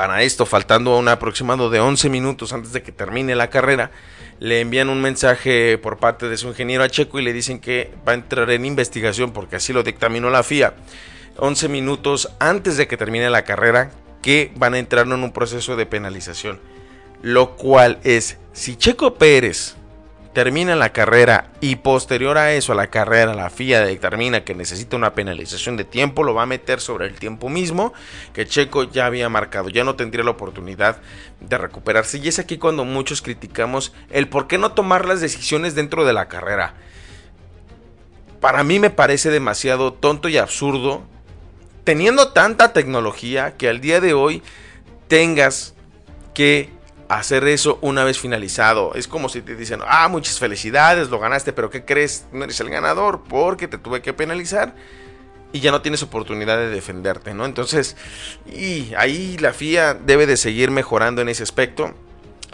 [0.00, 3.90] para esto, faltando un aproximado de 11 minutos antes de que termine la carrera,
[4.38, 7.92] le envían un mensaje por parte de su ingeniero a Checo y le dicen que
[8.08, 10.72] va a entrar en investigación porque así lo dictaminó la FIA.
[11.36, 13.90] 11 minutos antes de que termine la carrera,
[14.22, 16.60] que van a entrar en un proceso de penalización.
[17.20, 19.76] Lo cual es, si Checo Pérez
[20.32, 24.96] termina la carrera y posterior a eso a la carrera la FIA determina que necesita
[24.96, 27.92] una penalización de tiempo, lo va a meter sobre el tiempo mismo
[28.32, 30.98] que Checo ya había marcado, ya no tendría la oportunidad
[31.40, 35.74] de recuperarse y es aquí cuando muchos criticamos el por qué no tomar las decisiones
[35.74, 36.74] dentro de la carrera.
[38.40, 41.02] Para mí me parece demasiado tonto y absurdo
[41.84, 44.42] teniendo tanta tecnología que al día de hoy
[45.08, 45.74] tengas
[46.34, 46.70] que
[47.18, 48.94] hacer eso una vez finalizado.
[48.94, 52.26] Es como si te dicen, ah, muchas felicidades, lo ganaste, pero ¿qué crees?
[52.32, 54.74] No eres el ganador porque te tuve que penalizar
[55.52, 57.44] y ya no tienes oportunidad de defenderte, ¿no?
[57.44, 57.96] Entonces,
[58.46, 61.92] y ahí la FIA debe de seguir mejorando en ese aspecto,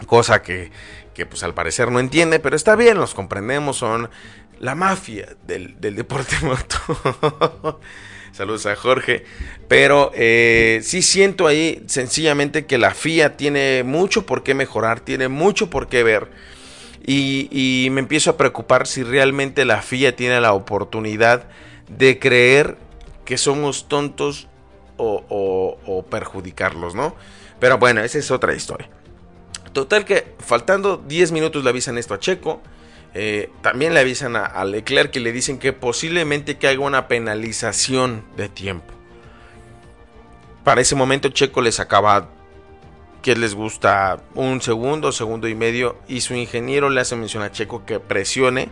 [0.07, 0.71] cosa que,
[1.13, 4.09] que pues al parecer no entiende, pero está bien, los comprendemos, son
[4.59, 7.79] la mafia del, del deporte moto.
[8.37, 9.25] Saludos a Jorge.
[9.67, 15.27] Pero eh, sí siento ahí sencillamente que la FIA tiene mucho por qué mejorar, tiene
[15.27, 16.29] mucho por qué ver.
[17.03, 21.47] Y, me empiezo a preocupar si realmente la FIA tiene la oportunidad
[21.89, 22.77] de creer
[23.25, 24.47] que somos tontos
[24.97, 27.15] o, o perjudicarlos, ¿no?
[27.59, 28.87] Pero bueno, esa es otra historia.
[29.73, 32.61] Total que faltando 10 minutos le avisan esto a Checo.
[33.13, 38.23] Eh, también le avisan a, Leclerc y le dicen que posiblemente que haga una penalización
[38.35, 38.93] de tiempo.
[40.63, 42.29] Para ese momento Checo les acaba
[43.21, 47.51] que les gusta un segundo, segundo y medio y su ingeniero le hace mención a
[47.51, 48.69] Checo que presione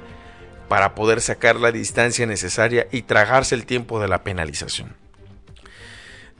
[0.67, 4.95] para poder sacar la distancia necesaria y tragarse el tiempo de la penalización.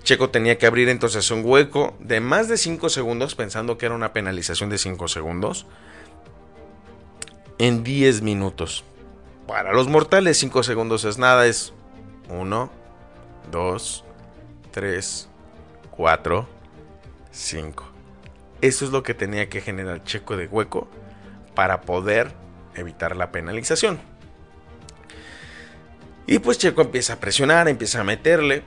[0.04, 3.96] Checo tenía que abrir entonces un hueco de más de 5 segundos pensando que era
[3.96, 5.66] una penalización de 5 segundos
[7.58, 8.84] en 10 minutos.
[9.48, 11.74] Para los mortales 5 segundos es nada, es
[12.30, 12.72] 1,
[13.52, 14.04] 2,
[14.72, 15.30] 3,
[15.92, 16.48] 4,
[17.32, 17.86] 5.
[18.62, 20.88] Eso es lo que tenía que generar Checo de hueco
[21.54, 22.32] para poder
[22.76, 24.00] evitar la penalización.
[26.28, 28.64] Y pues Checo empieza a presionar, empieza a meterle.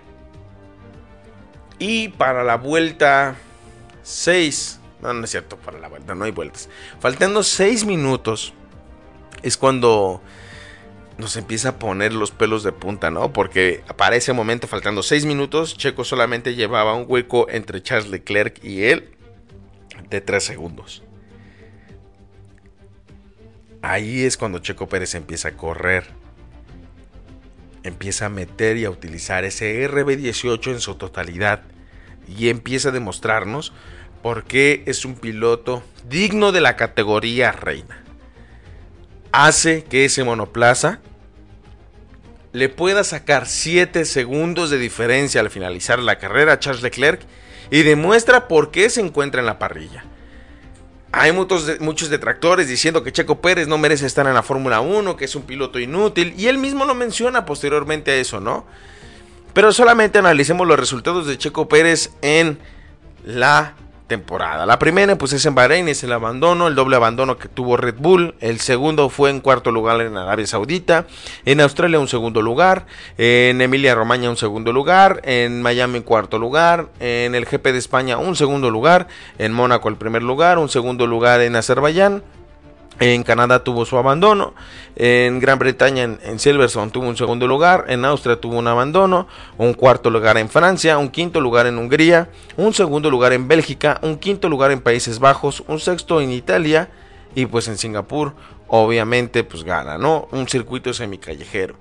[1.80, 3.36] Y para la vuelta
[4.02, 6.68] 6, no, no es cierto, para la vuelta no hay vueltas.
[7.00, 8.52] Faltando 6 minutos
[9.42, 10.20] es cuando
[11.18, 13.32] nos empieza a poner los pelos de punta, ¿no?
[13.32, 18.62] Porque para ese momento, faltando 6 minutos, Checo solamente llevaba un hueco entre Charles Leclerc
[18.64, 19.10] y él
[20.08, 21.02] de 3 segundos.
[23.82, 26.06] Ahí es cuando Checo Pérez empieza a correr.
[27.82, 31.62] Empieza a meter y a utilizar ese RB18 en su totalidad.
[32.28, 33.72] Y empieza a demostrarnos
[34.22, 38.04] por qué es un piloto digno de la categoría reina
[39.32, 41.00] hace que ese monoplaza
[42.52, 47.20] le pueda sacar 7 segundos de diferencia al finalizar la carrera a Charles Leclerc
[47.70, 50.04] y demuestra por qué se encuentra en la parrilla.
[51.12, 55.16] Hay muchos, muchos detractores diciendo que Checo Pérez no merece estar en la Fórmula 1,
[55.16, 58.66] que es un piloto inútil, y él mismo lo menciona posteriormente a eso, ¿no?
[59.54, 62.58] Pero solamente analicemos los resultados de Checo Pérez en
[63.24, 63.74] la
[64.08, 64.66] temporada.
[64.66, 67.96] La primera pues es en Bahrein, es el abandono, el doble abandono que tuvo Red
[67.98, 68.34] Bull.
[68.40, 71.06] El segundo fue en cuarto lugar en Arabia Saudita.
[71.44, 72.86] En Australia un segundo lugar.
[73.18, 75.20] En Emilia Romagna un segundo lugar.
[75.24, 76.88] En Miami cuarto lugar.
[76.98, 79.06] En el GP de España un segundo lugar.
[79.38, 80.58] En Mónaco el primer lugar.
[80.58, 82.22] Un segundo lugar en Azerbaiyán.
[83.00, 84.54] En Canadá tuvo su abandono.
[84.96, 87.84] En Gran Bretaña, en, Silverstone, tuvo un segundo lugar.
[87.88, 89.28] En Austria tuvo un abandono.
[89.56, 90.98] Un cuarto lugar en Francia.
[90.98, 92.30] Un quinto lugar en Hungría.
[92.56, 94.00] Un segundo lugar en Bélgica.
[94.02, 95.62] Un quinto lugar en Países Bajos.
[95.68, 96.90] Un sexto en Italia.
[97.34, 98.34] Y pues en Singapur,
[98.66, 100.28] obviamente, pues gana, ¿no?
[100.32, 101.76] Un circuito semicallejero.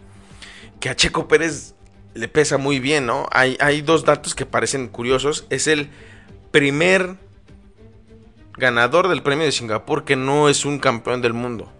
[0.79, 1.73] Que a Checo Pérez
[2.13, 3.27] le pesa muy bien, ¿no?
[3.31, 5.47] Hay, hay dos datos que parecen curiosos.
[5.49, 5.89] Es el
[6.51, 7.15] primer
[8.57, 11.71] ganador del premio de Singapur que no es un campeón del mundo.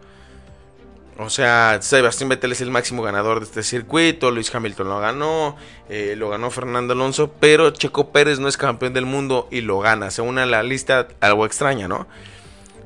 [1.19, 5.55] O sea, Sebastián Vettel es el máximo ganador de este circuito, Luis Hamilton lo ganó,
[5.89, 9.79] eh, lo ganó Fernando Alonso, pero Checo Pérez no es campeón del mundo y lo
[9.79, 10.11] gana.
[10.11, 12.05] Se une a la lista algo extraña, ¿no?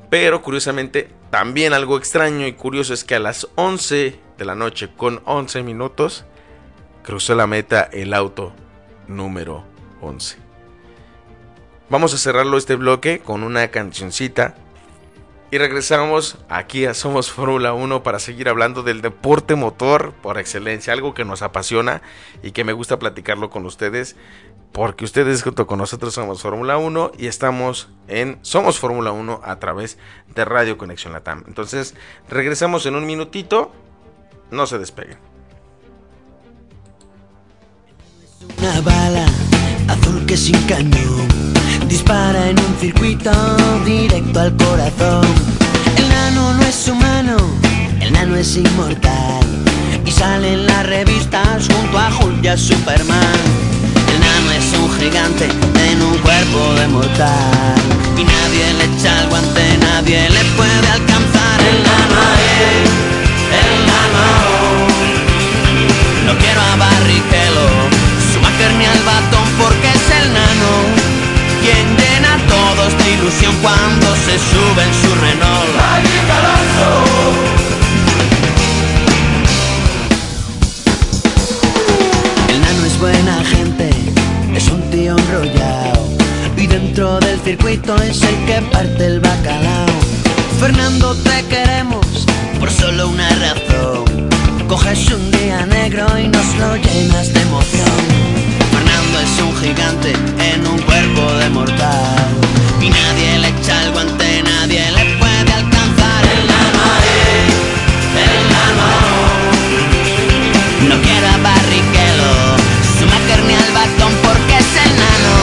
[0.08, 4.88] Pero curiosamente, también algo extraño y curioso es que a las 11 de la noche,
[4.96, 6.24] con 11 minutos,
[7.02, 8.54] cruzó la meta el auto
[9.08, 9.64] número
[10.00, 10.41] 11.
[11.92, 14.54] Vamos a cerrarlo este bloque con una cancioncita
[15.50, 20.94] y regresamos aquí a Somos Fórmula 1 para seguir hablando del deporte motor por excelencia,
[20.94, 22.00] algo que nos apasiona
[22.42, 24.16] y que me gusta platicarlo con ustedes,
[24.72, 29.56] porque ustedes junto con nosotros somos Fórmula 1 y estamos en Somos Fórmula 1 a
[29.56, 29.98] través
[30.34, 31.44] de Radio Conexión Latam.
[31.46, 31.94] Entonces,
[32.30, 33.70] regresamos en un minutito,
[34.50, 35.18] no se despeguen.
[39.88, 41.31] Azul que sin cañón
[41.92, 43.30] Dispara en un circuito
[43.84, 45.26] directo al corazón.
[45.98, 47.36] El nano no es humano,
[48.00, 49.44] el nano es inmortal.
[50.06, 53.40] Y sale las revistas junto a Hulk y a Superman.
[54.08, 55.44] El nano es un gigante
[55.90, 57.76] en un cuerpo de mortal.
[58.16, 61.60] Y nadie le echa el guante, nadie le puede alcanzar.
[61.60, 62.20] El nano
[62.56, 62.88] es,
[63.60, 64.26] el nano.
[66.24, 67.68] No quiero a Barrichello,
[68.30, 71.01] Schumacher ni al batón porque es el nano
[71.62, 75.70] quien llena a todos de ilusión cuando se sube en su Renault.
[82.48, 83.90] El nano es buena gente,
[84.54, 86.08] es un tío enrollado.
[86.56, 89.86] Y dentro del circuito es el que parte el bacalao.
[90.58, 92.26] Fernando, te queremos
[92.58, 94.28] por solo una razón.
[94.68, 98.12] Coges un día negro y nos lo llenas de emoción
[99.22, 100.12] es un gigante
[100.52, 102.26] en un cuerpo de mortal.
[102.80, 106.82] Y nadie le echa el guante, nadie le puede alcanzar el nano
[108.26, 108.88] el nano.
[110.88, 112.34] No quiero a Barrichello,
[113.46, 115.34] ni al batón porque es el nano.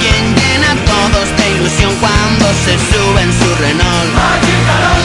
[0.00, 4.95] Quien llena a todos de ilusión cuando se sube en su Renault.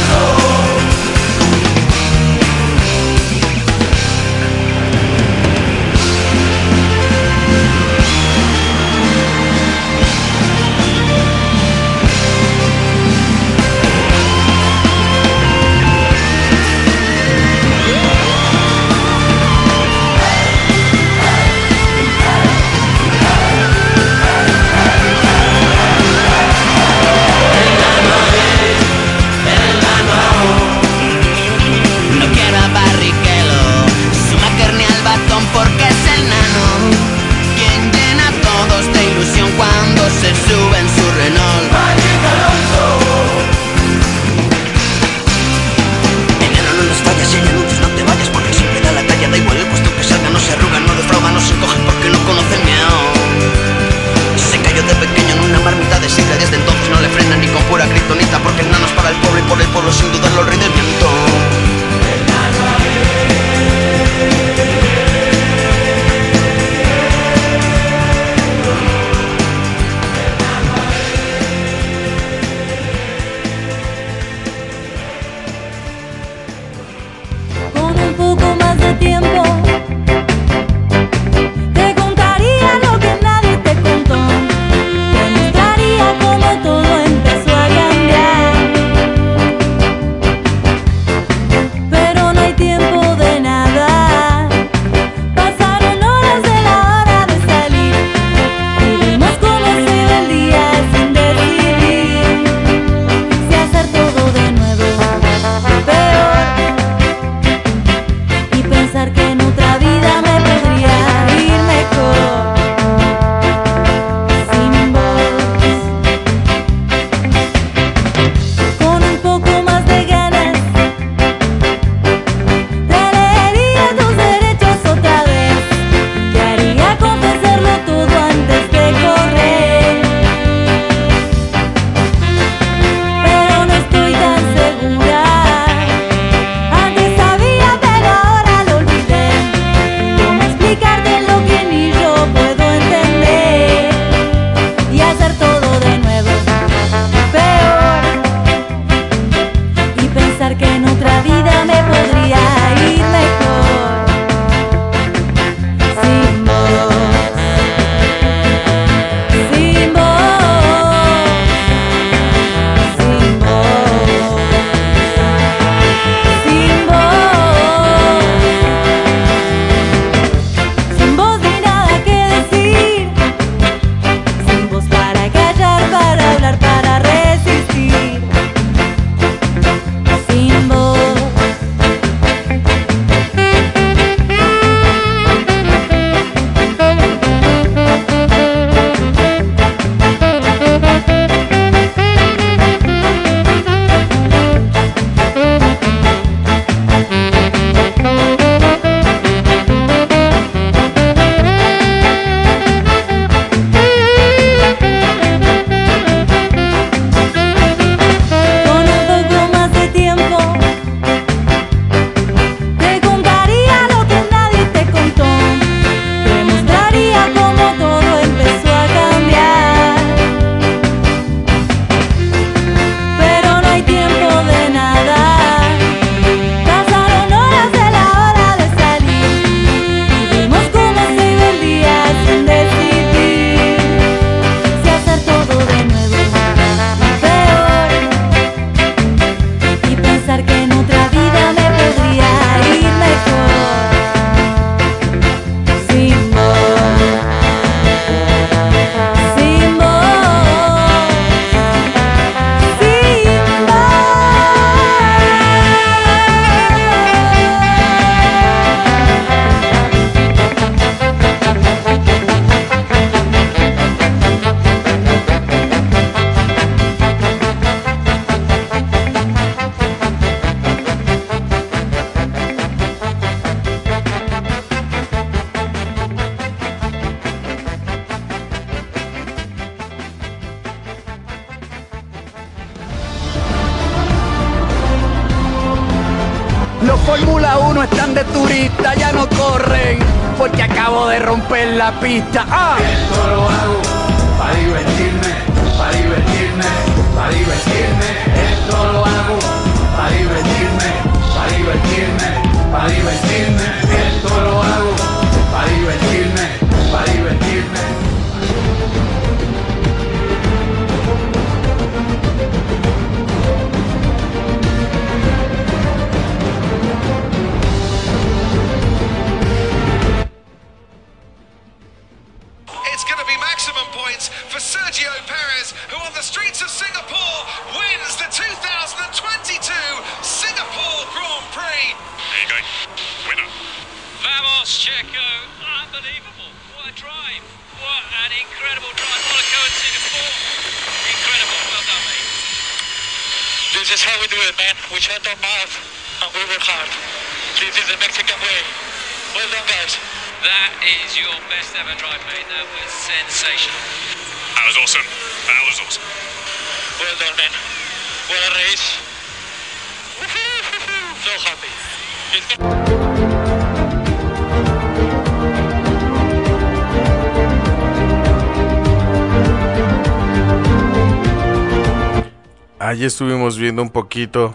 [372.92, 374.54] Allí estuvimos viendo un poquito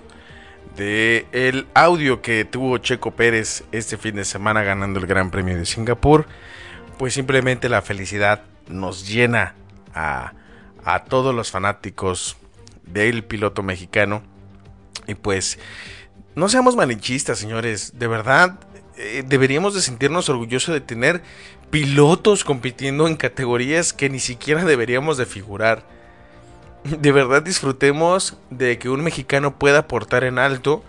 [0.76, 5.56] de el audio que tuvo Checo Pérez este fin de semana ganando el Gran Premio
[5.56, 6.26] de Singapur.
[6.98, 9.54] Pues simplemente la felicidad nos llena
[9.94, 10.34] a,
[10.84, 12.36] a todos los fanáticos
[12.84, 14.22] del piloto mexicano.
[15.06, 15.58] Y pues
[16.34, 17.98] no seamos malinchistas, señores.
[17.98, 18.60] De verdad,
[18.98, 21.22] eh, deberíamos de sentirnos orgullosos de tener
[21.70, 25.95] pilotos compitiendo en categorías que ni siquiera deberíamos de figurar
[27.00, 30.82] de verdad disfrutemos de que un mexicano pueda portar en alto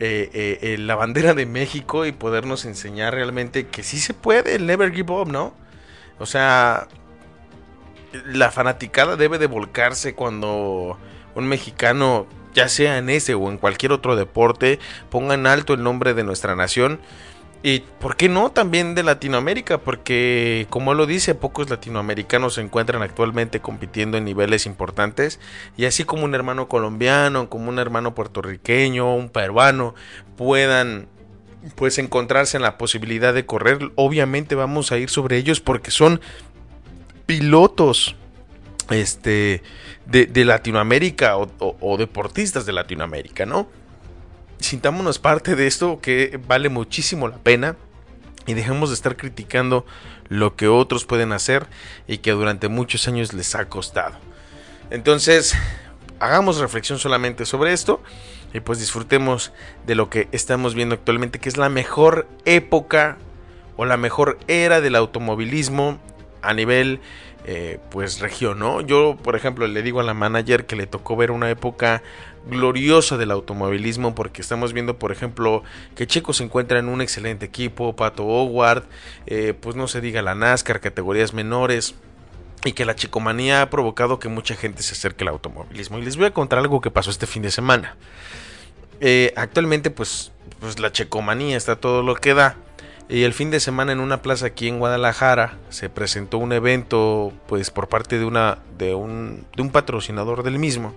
[0.00, 4.54] eh, eh, eh, la bandera de México y podernos enseñar realmente que sí se puede
[4.54, 5.54] el never give up, ¿no?
[6.20, 6.86] O sea,
[8.26, 10.98] la fanaticada debe de volcarse cuando
[11.34, 14.78] un mexicano, ya sea en ese o en cualquier otro deporte,
[15.10, 17.00] ponga en alto el nombre de nuestra nación.
[17.62, 23.02] Y por qué no también de Latinoamérica, porque como lo dice, pocos latinoamericanos se encuentran
[23.02, 25.40] actualmente compitiendo en niveles importantes
[25.76, 29.96] y así como un hermano colombiano, como un hermano puertorriqueño, un peruano
[30.36, 31.08] puedan
[31.74, 36.20] pues encontrarse en la posibilidad de correr, obviamente vamos a ir sobre ellos porque son
[37.26, 38.14] pilotos
[38.90, 39.62] este
[40.06, 43.68] de, Latinoamérica o deportistas de Latinoamérica, ¿no?
[44.60, 47.76] Sintámonos parte de esto que vale muchísimo la pena
[48.46, 49.84] y dejemos de estar criticando
[50.28, 51.66] lo que otros pueden hacer
[52.06, 54.16] y que durante muchos años les ha costado.
[54.90, 55.54] Entonces,
[56.20, 58.02] hagamos reflexión solamente sobre esto
[58.52, 59.52] y pues disfrutemos
[59.86, 63.18] de lo que estamos viendo actualmente, que es la mejor época
[63.76, 65.98] o la mejor era del automovilismo
[66.42, 67.00] a nivel
[67.44, 68.60] eh, pues región.
[68.86, 72.02] Yo, por ejemplo, le digo a la manager que le tocó ver una época
[72.48, 75.62] gloriosa del automovilismo porque estamos viendo, por ejemplo,
[75.94, 78.84] que Checo se encuentra en un excelente equipo, Pato Howard,
[79.26, 81.94] eh, pues no se diga la NASCAR, categorías menores.
[82.64, 85.98] Y que la checomanía ha provocado que mucha gente se acerque al automovilismo.
[85.98, 87.96] Y les voy a contar algo que pasó este fin de semana.
[89.00, 92.56] Eh, actualmente, pues, pues la checomanía está todo lo que da.
[93.08, 97.32] Y el fin de semana en una plaza aquí en Guadalajara se presentó un evento
[97.46, 100.92] pues por parte de una de un, de un patrocinador del mismo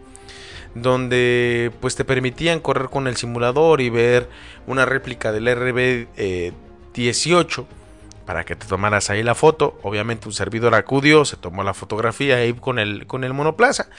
[0.76, 4.30] donde pues te permitían correr con el simulador y ver
[4.68, 6.54] una réplica del RB eh,
[6.94, 7.68] 18
[8.26, 9.78] para que te tomaras ahí la foto.
[9.84, 13.90] Obviamente un servidor acudió, se tomó la fotografía ahí con el, con el monoplaza.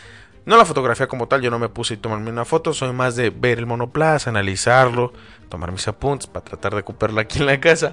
[0.45, 3.14] No la fotografía como tal, yo no me puse y tomarme una foto, soy más
[3.14, 5.12] de ver el monoplaza, analizarlo,
[5.49, 7.93] tomar mis apuntes para tratar de ocuparla aquí en la casa.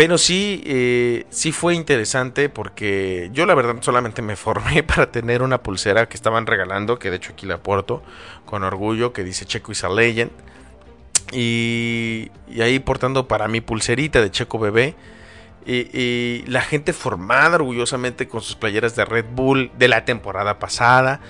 [0.00, 5.42] Pero sí, eh, sí fue interesante porque yo la verdad solamente me formé para tener
[5.42, 8.02] una pulsera que estaban regalando, que de hecho aquí la aporto
[8.46, 10.30] con orgullo, que dice Checo is a legend.
[11.32, 14.94] Y, y ahí portando para mi pulserita de Checo bebé.
[15.66, 20.58] Y, y, la gente formada orgullosamente con sus playeras de Red Bull de la temporada
[20.58, 21.20] pasada.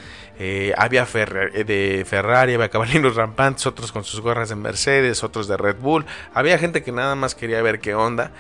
[0.43, 5.49] Eh, había Ferrari, de Ferrari, había caballeros rampantes, otros con sus gorras de Mercedes, otros
[5.49, 6.07] de Red Bull.
[6.33, 8.33] Había gente que nada más quería ver qué onda.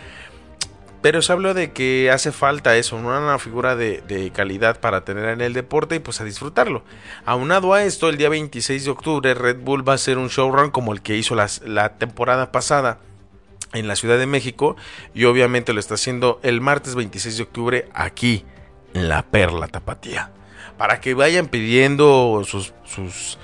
[1.03, 5.43] Pero se habló de que hace falta eso, una figura de, calidad para tener en
[5.43, 6.85] el deporte y pues a disfrutarlo.
[7.27, 10.71] Aunado a esto, el día 26 de octubre Red Bull va a hacer un showrun
[10.71, 12.99] como el que hizo la temporada pasada
[13.73, 14.77] en la Ciudad de México
[15.15, 18.45] y obviamente lo está haciendo el martes 26 de octubre aquí
[18.95, 20.31] en la Perla Tapatía.
[20.77, 23.39] Para que vayan pidiendo sus, sus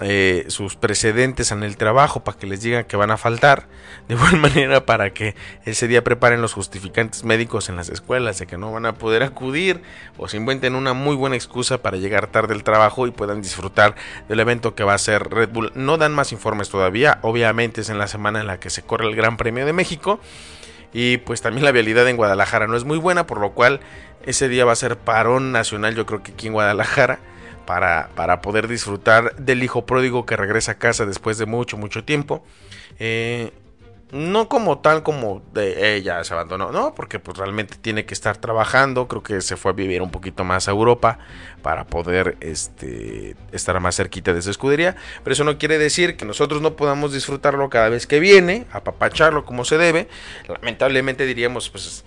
[0.00, 3.68] eh, sus precedentes en el trabajo para que les digan que van a faltar,
[4.08, 8.46] de igual manera para que ese día preparen los justificantes médicos en las escuelas de
[8.46, 9.82] que no van a poder acudir
[10.16, 13.94] o se inventen una muy buena excusa para llegar tarde al trabajo y puedan disfrutar
[14.30, 15.72] del evento que va a ser Red Bull.
[15.74, 19.06] No dan más informes todavía, obviamente es en la semana en la que se corre
[19.06, 20.20] el Gran Premio de México
[20.92, 23.80] y pues también la vialidad en Guadalajara no es muy buena, por lo cual
[24.24, 27.18] ese día va a ser parón nacional yo creo que aquí en Guadalajara
[27.66, 32.04] para, para poder disfrutar del hijo pródigo que regresa a casa después de mucho, mucho
[32.04, 32.44] tiempo.
[32.98, 33.52] Eh,
[34.12, 38.36] no como tal como de ella se abandonó, no, porque pues realmente tiene que estar
[38.36, 41.18] trabajando, creo que se fue a vivir un poquito más a Europa
[41.62, 46.26] para poder este, estar más cerquita de su escudería, pero eso no quiere decir que
[46.26, 50.08] nosotros no podamos disfrutarlo cada vez que viene, apapacharlo como se debe,
[50.46, 52.04] lamentablemente diríamos pues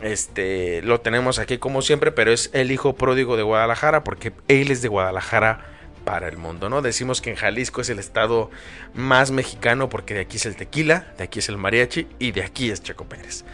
[0.00, 4.70] este, lo tenemos aquí como siempre, pero es el hijo pródigo de Guadalajara porque él
[4.70, 5.73] es de Guadalajara
[6.04, 6.82] para el mundo, ¿no?
[6.82, 8.50] Decimos que en Jalisco es el estado
[8.94, 12.42] más mexicano porque de aquí es el tequila, de aquí es el mariachi y de
[12.42, 13.44] aquí es Checo Pérez.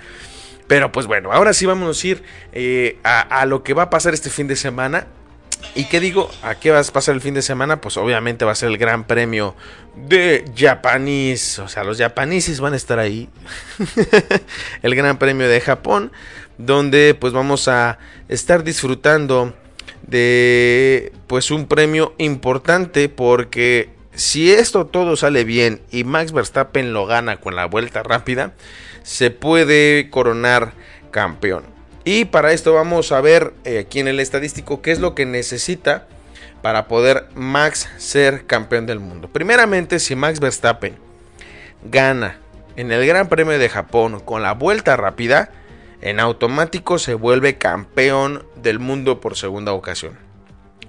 [0.70, 2.22] Pero pues bueno, ahora sí vamos a ir
[2.52, 5.08] eh, a, lo que va a pasar este fin de semana.
[5.74, 6.30] ¿Y qué digo?
[6.42, 7.80] ¿A qué va a pasar el fin de semana?
[7.80, 9.56] Pues obviamente va a ser el gran premio
[9.96, 11.60] de Japanese.
[11.60, 13.28] O sea, los japoneses van a estar ahí.
[14.82, 16.12] el gran premio de Japón.
[16.56, 17.98] Donde pues vamos a
[18.28, 19.52] estar disfrutando
[20.10, 23.08] de pues un premio importante.
[23.08, 28.52] Porque si esto todo sale bien y Max Verstappen lo gana con la vuelta rápida,
[29.02, 30.72] se puede coronar
[31.10, 31.64] campeón.
[32.04, 35.26] Y para esto vamos a ver eh, aquí en el estadístico qué es lo que
[35.26, 36.06] necesita
[36.62, 39.28] para poder Max ser campeón del mundo.
[39.28, 40.96] Primeramente, si Max Verstappen
[41.84, 42.38] gana
[42.76, 45.50] en el Gran Premio de Japón con la vuelta rápida,
[46.00, 50.18] en automático se vuelve campeón del mundo por segunda ocasión.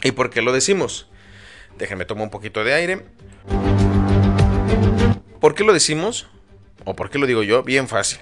[0.03, 1.09] ¿Y por qué lo decimos?
[1.78, 3.05] Déjenme tomar un poquito de aire.
[5.39, 6.28] ¿Por qué lo decimos?
[6.86, 7.64] ¿O por qué lo digo yo?
[7.64, 8.20] Bien fácil.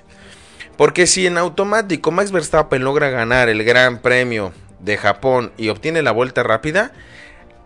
[0.77, 6.01] Porque si en automático Max Verstappen logra ganar el Gran Premio de Japón y obtiene
[6.01, 6.93] la vuelta rápida,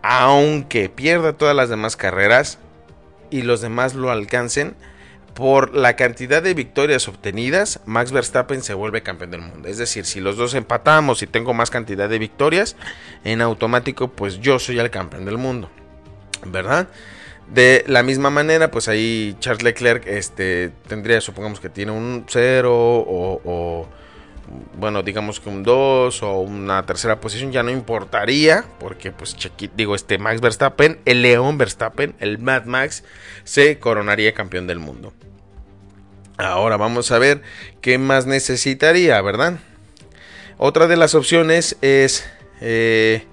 [0.02, 2.58] aunque pierda todas las demás carreras
[3.30, 4.74] y los demás lo alcancen,
[5.34, 9.68] por la cantidad de victorias obtenidas, Max Verstappen se vuelve campeón del mundo.
[9.68, 12.76] Es decir, si los dos empatamos y tengo más cantidad de victorias,
[13.24, 15.70] en automático pues yo soy el campeón del mundo.
[16.46, 16.88] ¿Verdad?
[17.52, 22.72] De la misma manera, pues ahí Charles Leclerc este, tendría, supongamos que tiene un 0
[22.72, 23.86] o,
[24.78, 29.36] bueno, digamos que un 2 o una tercera posición, ya no importaría, porque pues
[29.76, 33.04] digo, este Max Verstappen, el León Verstappen, el Mad Max,
[33.44, 35.12] se coronaría campeón del mundo.
[36.36, 37.42] Ahora vamos a ver
[37.80, 39.58] qué más necesitaría, ¿verdad?
[40.58, 42.28] Otra de las opciones es,
[42.60, 43.24] eh,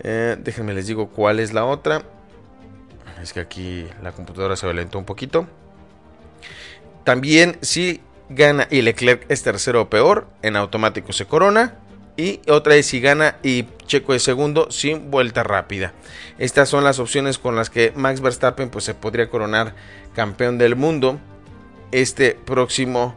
[0.00, 2.02] eh, déjenme les digo cuál es la otra.
[3.20, 5.48] Es que aquí la computadora se violentó un poquito.
[7.02, 11.74] También si gana y Leclerc es tercero o peor, en automático se corona.
[12.16, 15.92] Y otra es si gana y Checo es segundo sin vuelta rápida.
[16.38, 19.74] Estas son las opciones con las que Max Verstappen pues, se podría coronar
[20.14, 21.20] campeón del mundo
[21.92, 23.14] este próximo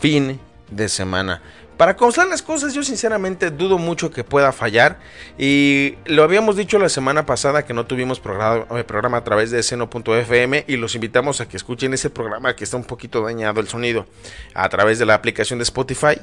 [0.00, 0.40] fin
[0.70, 1.42] de semana.
[1.78, 4.98] Para constar las cosas, yo sinceramente dudo mucho que pueda fallar.
[5.38, 9.52] Y lo habíamos dicho la semana pasada que no tuvimos programa, eh, programa a través
[9.52, 10.64] de seno.fm.
[10.66, 14.06] Y los invitamos a que escuchen ese programa que está un poquito dañado el sonido
[14.54, 16.18] a través de la aplicación de Spotify.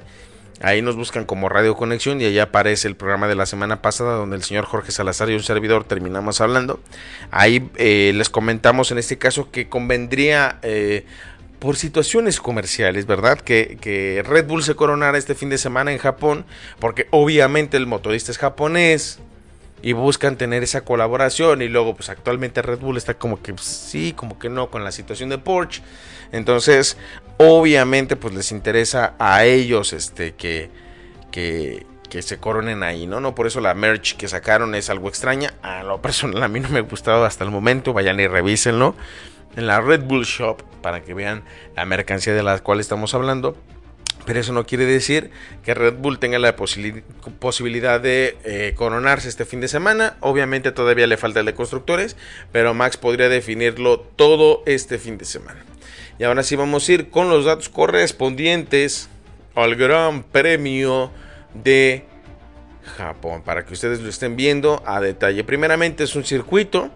[0.61, 4.15] Ahí nos buscan como Radio Conexión y allá aparece el programa de la semana pasada
[4.15, 6.79] donde el señor Jorge Salazar y un servidor terminamos hablando.
[7.31, 11.05] Ahí eh, les comentamos en este caso que convendría eh,
[11.59, 13.39] por situaciones comerciales, ¿verdad?
[13.39, 16.45] Que, Red Bull se coronara este fin de semana en Japón,
[16.79, 19.19] porque obviamente el motorista es japonés
[19.81, 23.65] y buscan tener esa colaboración y luego pues actualmente Red Bull está como que pues,
[23.65, 25.81] sí, como que no con la situación de Porsche.
[26.31, 26.97] Entonces,
[27.37, 30.69] obviamente pues les interesa a ellos este que
[31.31, 33.19] que que se coronen ahí, ¿no?
[33.19, 35.53] No por eso la merch que sacaron es algo extraña.
[35.61, 38.95] A lo personal a mí no me ha gustado hasta el momento, vayan y revísenlo
[39.55, 41.43] en la Red Bull Shop para que vean
[41.75, 43.57] la mercancía de la cual estamos hablando.
[44.25, 45.29] Pero eso no quiere decir
[45.63, 50.17] que Red Bull tenga la posibilidad de eh, coronarse este fin de semana.
[50.19, 52.17] Obviamente todavía le falta el de constructores,
[52.51, 55.63] pero Max podría definirlo todo este fin de semana.
[56.17, 59.09] Y ahora sí vamos a ir con los datos correspondientes
[59.53, 61.11] al Gran Premio
[61.53, 62.05] de
[62.97, 65.43] Japón, para que ustedes lo estén viendo a detalle.
[65.43, 66.89] Primeramente es un circuito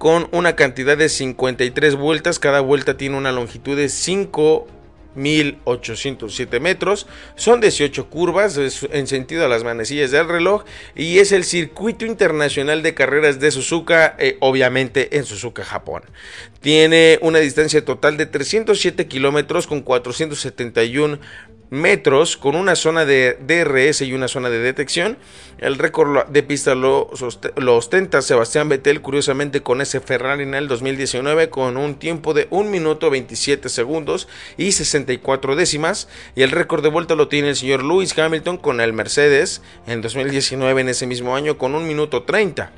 [0.00, 2.38] con una cantidad de 53 vueltas.
[2.38, 4.66] Cada vuelta tiene una longitud de 5
[5.14, 8.58] 1807 metros, son 18 curvas
[8.92, 13.50] en sentido a las manecillas del reloj y es el circuito internacional de carreras de
[13.50, 16.04] Suzuka, eh, obviamente en Suzuka, Japón.
[16.60, 21.18] Tiene una distancia total de 307 kilómetros con 471
[21.70, 25.16] metros con una zona de DRS y una zona de detección.
[25.58, 27.10] El récord de pista lo,
[27.66, 32.68] ostenta Sebastián Vettel, curiosamente con ese Ferrari en el 2019 con un tiempo de 1
[32.68, 36.08] minuto 27 segundos y 64 décimas.
[36.34, 40.02] Y el récord de vuelta lo tiene el señor Lewis Hamilton con el Mercedes en
[40.02, 42.72] 2019 en ese mismo año con 1 minuto 30.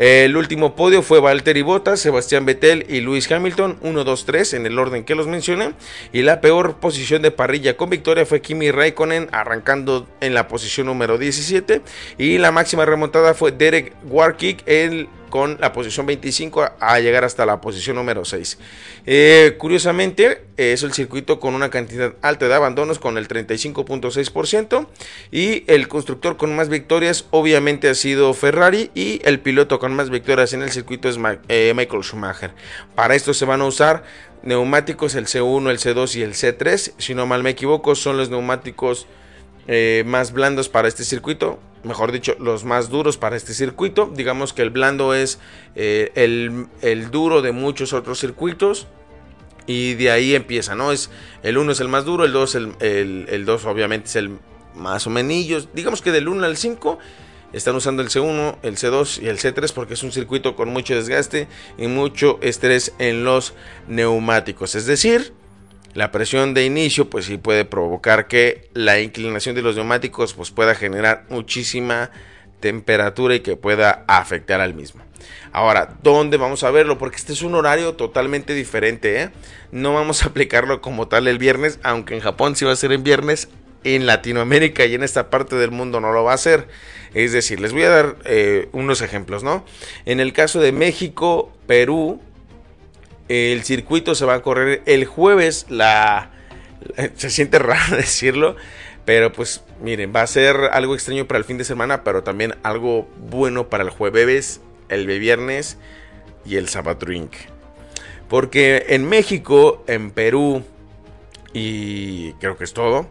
[0.00, 4.64] El último podio fue Valtteri Bottas, Sebastián Vettel y Lewis Hamilton, 1, 2, 3 en
[4.64, 5.74] el orden que los mencioné.
[6.10, 10.86] Y la peor posición de parrilla con victoria fue Kimi Raikkonen, arrancando en la posición
[10.86, 11.82] número 17.
[12.16, 17.46] Y la máxima remontada fue Derek Warkick, el con la posición 25 a, llegar hasta
[17.46, 18.58] la posición número 6.
[19.06, 24.86] Eh, curiosamente, es el circuito con una cantidad alta de abandonos con el 35.6%
[25.30, 30.10] y el constructor con más victorias obviamente ha sido Ferrari y el piloto con más
[30.10, 31.18] victorias en el circuito es
[31.48, 32.52] eh, Michael Schumacher.
[32.94, 34.04] Para esto se van a usar
[34.42, 36.92] neumáticos el C1, el C2 y el C3.
[36.98, 39.06] Si no mal me equivoco, son los neumáticos
[39.66, 44.10] eh, más blandos para este circuito mejor dicho, los más duros para este circuito.
[44.14, 45.38] Digamos que el blando es
[45.74, 48.86] eh, el, duro de muchos otros circuitos.
[49.66, 50.90] Y de ahí empieza, ¿no?
[50.90, 51.10] Es,
[51.42, 54.38] el 1 es el más duro, el 2 el, el, obviamente es el
[54.74, 55.68] más o menos.
[55.74, 56.98] Digamos que del 1 al 5
[57.52, 60.94] están usando el C1, el C2 y el C3 porque es un circuito con mucho
[60.94, 61.46] desgaste
[61.78, 63.54] y mucho estrés en los
[63.86, 64.74] neumáticos.
[64.74, 65.34] Es decir,
[65.94, 70.50] la presión de inicio pues sí puede provocar que la inclinación de los neumáticos pues
[70.50, 72.10] pueda generar muchísima
[72.60, 75.02] temperatura y que pueda afectar al mismo.
[75.52, 76.98] Ahora, ¿dónde vamos a verlo?
[76.98, 79.20] Porque este es un horario totalmente diferente.
[79.20, 79.30] ¿eh?
[79.72, 82.92] No vamos a aplicarlo como tal el viernes, aunque en Japón sí va a ser
[82.92, 83.48] en viernes.
[83.82, 86.68] En Latinoamérica y en esta parte del mundo no lo va a hacer.
[87.14, 89.64] Es decir, les voy a dar eh, unos ejemplos, ¿no?
[90.04, 92.20] En el caso de México, Perú,
[93.30, 95.66] el circuito se va a correr el jueves.
[95.68, 96.30] La,
[97.14, 98.56] se siente raro decirlo,
[99.04, 102.56] pero pues miren, va a ser algo extraño para el fin de semana, pero también
[102.64, 105.78] algo bueno para el jueves, el viernes
[106.44, 107.32] y el sábado drink.
[108.28, 110.64] Porque en México, en Perú
[111.52, 113.08] y creo que es todo,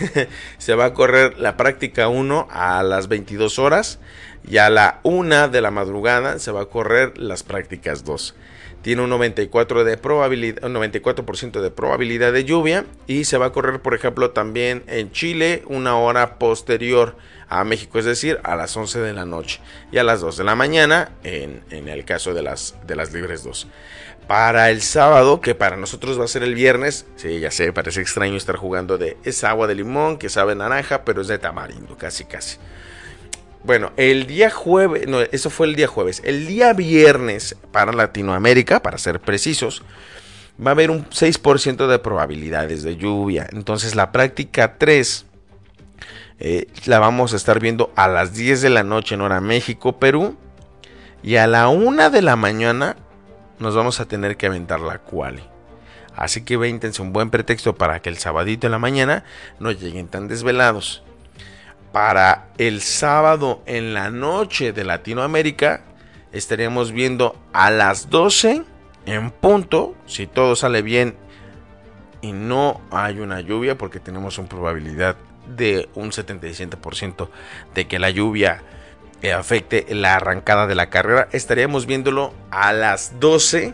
[0.58, 4.00] se va a correr la práctica 1 a las 22 horas
[4.48, 8.34] y a la 1 de la madrugada se va a correr las prácticas 2
[8.84, 13.80] tiene un 94%, de probabilidad, 94 de probabilidad de lluvia y se va a correr,
[13.80, 17.16] por ejemplo, también en Chile una hora posterior
[17.48, 20.44] a México, es decir, a las 11 de la noche y a las 2 de
[20.44, 23.68] la mañana en, el caso de las, de las Libres 2.
[24.28, 28.02] Para el sábado, que para nosotros va a ser el viernes, sí, ya sé, parece
[28.02, 31.96] extraño estar jugando de es agua de limón, que sabe naranja, pero es de tamarindo,
[31.96, 32.58] casi casi.
[33.64, 36.20] Bueno, el día jueves, no, eso fue el día jueves.
[36.22, 39.82] El día viernes para Latinoamérica, para ser precisos,
[40.64, 43.46] va a haber un 6% de probabilidades de lluvia.
[43.52, 45.24] Entonces la práctica 3
[46.40, 49.98] eh, la vamos a estar viendo a las 10 de la noche en hora México,
[49.98, 50.36] Perú.
[51.22, 52.96] Y a la 1 de la mañana
[53.58, 55.42] nos vamos a tener que aventar la quali.
[56.14, 59.24] Así que véntense un buen pretexto para que el sabadito en la mañana
[59.58, 61.03] no lleguen tan desvelados
[61.94, 65.82] para el sábado en la noche de Latinoamérica
[66.32, 68.64] estaríamos viendo a las 12
[69.06, 71.14] en punto, si todo sale bien
[72.20, 75.14] y no hay una lluvia, porque tenemos una probabilidad
[75.56, 77.28] de un 77%
[77.76, 78.64] de que la lluvia
[79.22, 83.72] eh, afecte la arrancada de la carrera, estaríamos viéndolo a las 12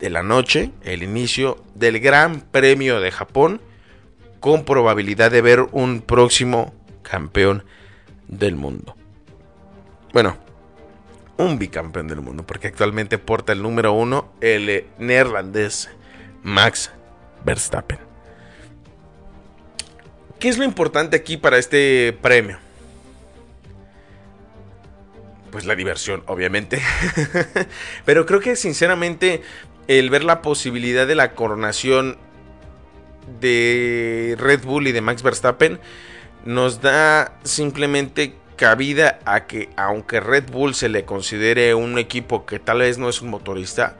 [0.00, 3.60] de la noche, el inicio del Gran Premio de Japón
[4.44, 7.64] con probabilidad de ver un próximo campeón
[8.28, 8.94] del mundo.
[10.12, 10.36] Bueno,
[11.38, 15.88] un bicampeón del mundo, porque actualmente porta el número uno el neerlandés
[16.42, 16.90] Max
[17.42, 17.98] Verstappen.
[20.38, 22.58] ¿Qué es lo importante aquí para este premio?
[25.52, 26.82] Pues la diversión, obviamente.
[28.04, 29.40] Pero creo que sinceramente
[29.88, 32.18] el ver la posibilidad de la coronación
[33.40, 35.80] de Red Bull y de Max Verstappen
[36.44, 42.58] nos da simplemente cabida a que aunque Red Bull se le considere un equipo que
[42.58, 43.96] tal vez no es un motorista,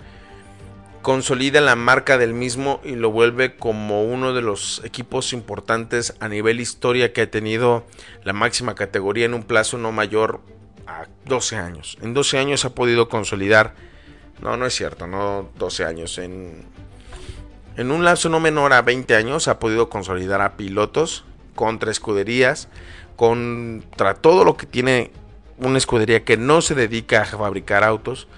[1.02, 6.28] consolida la marca del mismo y lo vuelve como uno de los equipos importantes a
[6.28, 7.84] nivel historia que ha tenido
[8.24, 10.40] la máxima categoría en un plazo no mayor
[10.86, 11.98] a 12 años.
[12.00, 13.74] En 12 años ha podido consolidar,
[14.40, 16.64] no, no es cierto, no 12 años, en
[17.76, 22.68] en un lapso no menor a 20 años ha podido consolidar a pilotos contra escuderías,
[23.16, 25.10] contra todo lo que tiene
[25.58, 28.28] una escudería que no se dedica a fabricar autos,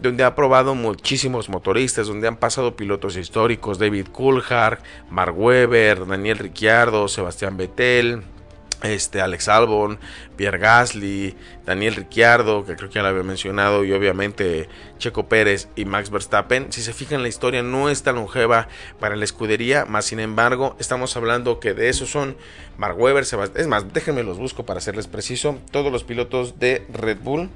[0.00, 4.78] donde ha probado muchísimos motoristas, donde han pasado pilotos históricos, David Coulthard,
[5.10, 8.22] Mark Webber, Daniel Ricciardo, Sebastián Vettel,
[8.84, 9.98] este, Alex Albon,
[10.36, 14.68] Pierre Gasly, Daniel Ricciardo, que creo que ya lo había mencionado, y obviamente
[14.98, 16.72] Checo Pérez y Max Verstappen.
[16.72, 18.68] Si se fijan, la historia no es tan longeva
[19.00, 22.36] para la escudería, más sin embargo, estamos hablando que de esos son
[22.78, 26.86] Mark Webber, Sebastián, es más, déjenme los busco para serles preciso, todos los pilotos de
[26.92, 27.50] Red Bull.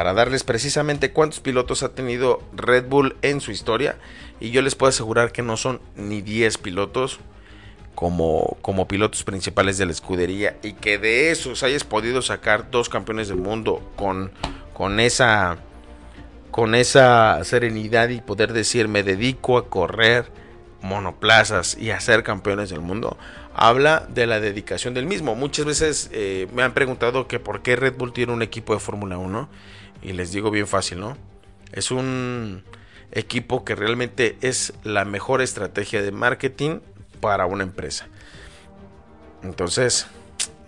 [0.00, 3.96] Para darles precisamente cuántos pilotos ha tenido Red Bull en su historia.
[4.40, 7.20] Y yo les puedo asegurar que no son ni 10 pilotos
[7.94, 10.56] como, como pilotos principales de la escudería.
[10.62, 14.32] Y que de esos hayas podido sacar dos campeones del mundo con,
[14.72, 15.58] con esa
[16.50, 20.32] con esa serenidad y poder decir me dedico a correr
[20.80, 23.18] monoplazas y a ser campeones del mundo
[23.54, 27.76] habla de la dedicación del mismo muchas veces eh, me han preguntado que por qué
[27.76, 29.48] Red Bull tiene un equipo de Fórmula 1
[30.02, 31.16] y les digo bien fácil no
[31.72, 32.64] es un
[33.12, 36.80] equipo que realmente es la mejor estrategia de marketing
[37.20, 38.06] para una empresa.
[39.42, 40.06] Entonces,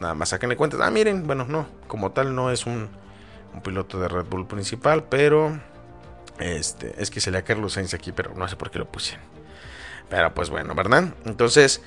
[0.01, 0.81] nada más saquenle cuentas.
[0.83, 2.89] Ah, miren, bueno, no, como tal no es un,
[3.63, 5.61] piloto de Red Bull principal, pero
[6.39, 8.87] este, es que se le a Carlos Sainz aquí, pero no sé por qué lo
[8.87, 9.25] pusieron.
[10.09, 11.15] Pero pues bueno, ¿verdad?
[11.27, 11.83] Entonces,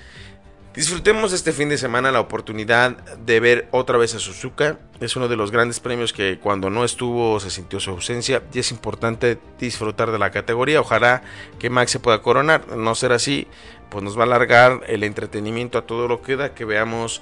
[0.75, 4.77] Disfrutemos este fin de semana la oportunidad de ver otra vez a Suzuka.
[4.99, 8.59] Es uno de los grandes premios que cuando no estuvo se sintió su ausencia y
[8.59, 10.81] es importante disfrutar de la categoría.
[10.81, 11.23] Ojalá
[11.59, 12.75] que Max se pueda coronar.
[12.75, 13.47] No ser así,
[13.89, 17.21] pues nos va a alargar el entretenimiento a todo lo que da, que veamos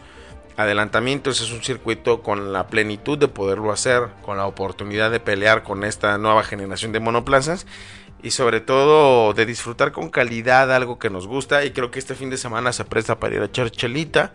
[0.57, 1.39] adelantamientos.
[1.39, 5.83] Es un circuito con la plenitud de poderlo hacer, con la oportunidad de pelear con
[5.83, 7.67] esta nueva generación de monoplazas
[8.23, 11.65] y sobre todo de disfrutar con calidad algo que nos gusta.
[11.65, 14.31] Y creo que este fin de semana se presta para ir a echar chelita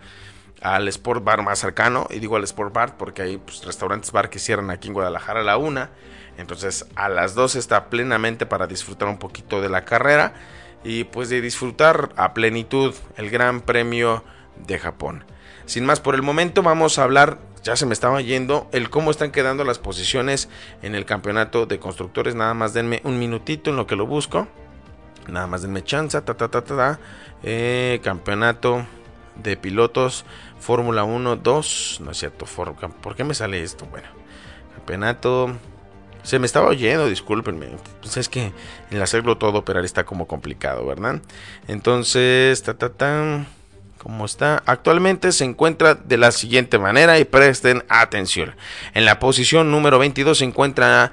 [0.61, 2.07] al Sport Bar más cercano.
[2.11, 5.41] Y digo al Sport Bar porque hay pues, restaurantes bar que cierran aquí en Guadalajara
[5.41, 5.89] a la una.
[6.37, 10.35] Entonces a las dos está plenamente para disfrutar un poquito de la carrera
[10.83, 14.23] y pues de disfrutar a plenitud el Gran Premio
[14.67, 15.25] de Japón.
[15.65, 19.11] Sin más por el momento vamos a hablar ya se me estaba yendo el cómo
[19.11, 20.49] están quedando las posiciones
[20.81, 22.35] en el campeonato de constructores.
[22.35, 24.47] Nada más denme un minutito en lo que lo busco.
[25.27, 26.19] Nada más denme chance.
[26.21, 26.99] Ta, ta, ta, ta,
[27.43, 28.85] eh, campeonato
[29.35, 30.25] de pilotos
[30.59, 32.01] Fórmula 1, 2.
[32.03, 32.45] No es cierto.
[33.01, 33.85] ¿Por qué me sale esto?
[33.85, 34.07] Bueno,
[34.75, 35.55] campeonato.
[36.23, 37.67] Se me estaba oyendo, discúlpenme.
[38.01, 38.51] Pues es que
[38.91, 41.21] el hacerlo todo operar está como complicado, ¿verdad?
[41.67, 43.45] Entonces, ta, ta, ta
[43.99, 48.55] como está actualmente se encuentra de la siguiente manera y presten atención.
[48.93, 51.11] En la posición número 22 se encuentra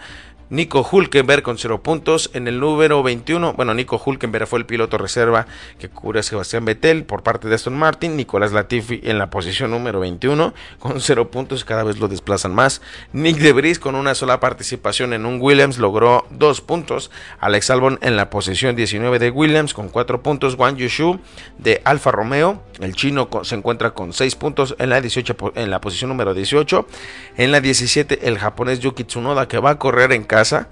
[0.48, 2.30] Nico Hulkenberg con 0 puntos.
[2.32, 5.46] En el número 21, bueno, Nico Hulkenberg fue el piloto reserva
[5.78, 8.16] que cubre a Sebastián Vettel por parte de Aston Martin.
[8.16, 12.80] Nicolás Latifi en la posición número 21 con 0 puntos, cada vez lo desplazan más.
[13.12, 17.10] Nick Debris con una sola participación en un Williams logró 2 puntos.
[17.40, 20.54] Alex Albon en la posición 19 de Williams con 4 puntos.
[20.54, 21.18] Wang Yushu
[21.58, 25.80] de Alfa Romeo, el chino se encuentra con 6 puntos en la, 18, en la
[25.80, 26.86] posición número 18.
[27.36, 30.68] En la 17 el japonés Yuki Tsunoda que va a correr en casa.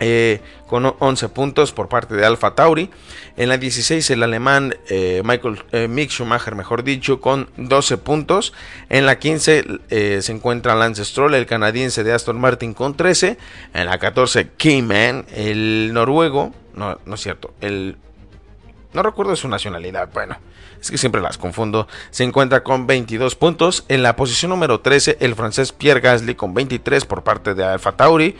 [0.00, 2.90] Eh, con 11 puntos por parte de Alfa Tauri.
[3.36, 8.52] En la 16 el alemán eh, Michael eh, Mick Schumacher, mejor dicho, con 12 puntos.
[8.88, 13.38] En la 15 se encuentra Lance Stroll, el canadiense de Aston Martin, con 13.
[13.72, 17.96] En la 14 Keyman, el noruego, no, no es cierto, el...
[18.92, 20.38] No recuerdo su nacionalidad, bueno,
[20.84, 23.84] es que siempre las confundo, se encuentra con 22 puntos.
[23.88, 27.92] En la posición número 13, el francés Pierre Gasly con 23 por parte de Alfa
[27.92, 28.36] Tauri.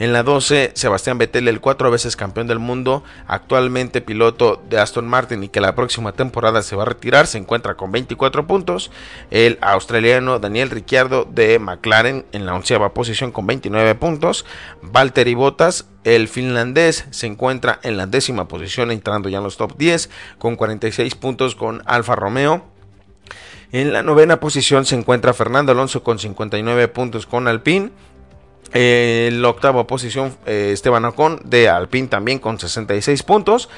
[0.00, 5.06] En la 12, Sebastián Vettel, el cuatro veces campeón del mundo, actualmente piloto de Aston
[5.06, 8.90] Martin y que la próxima temporada se va a retirar, se encuentra con 24 puntos.
[9.30, 14.46] El australiano Daniel Ricciardo de McLaren en la onceava posición con 29 puntos.
[14.80, 19.76] Valtteri Bottas, el finlandés, se encuentra en la décima posición, entrando ya en los top
[19.76, 22.64] 10 con 46 puntos con Alfa Romeo.
[23.72, 27.90] En la novena posición se encuentra Fernando Alonso con 59 puntos con Alpine.
[28.72, 33.68] En la octava posición, eh, Esteban Ocon de Alpine también con 66 puntos.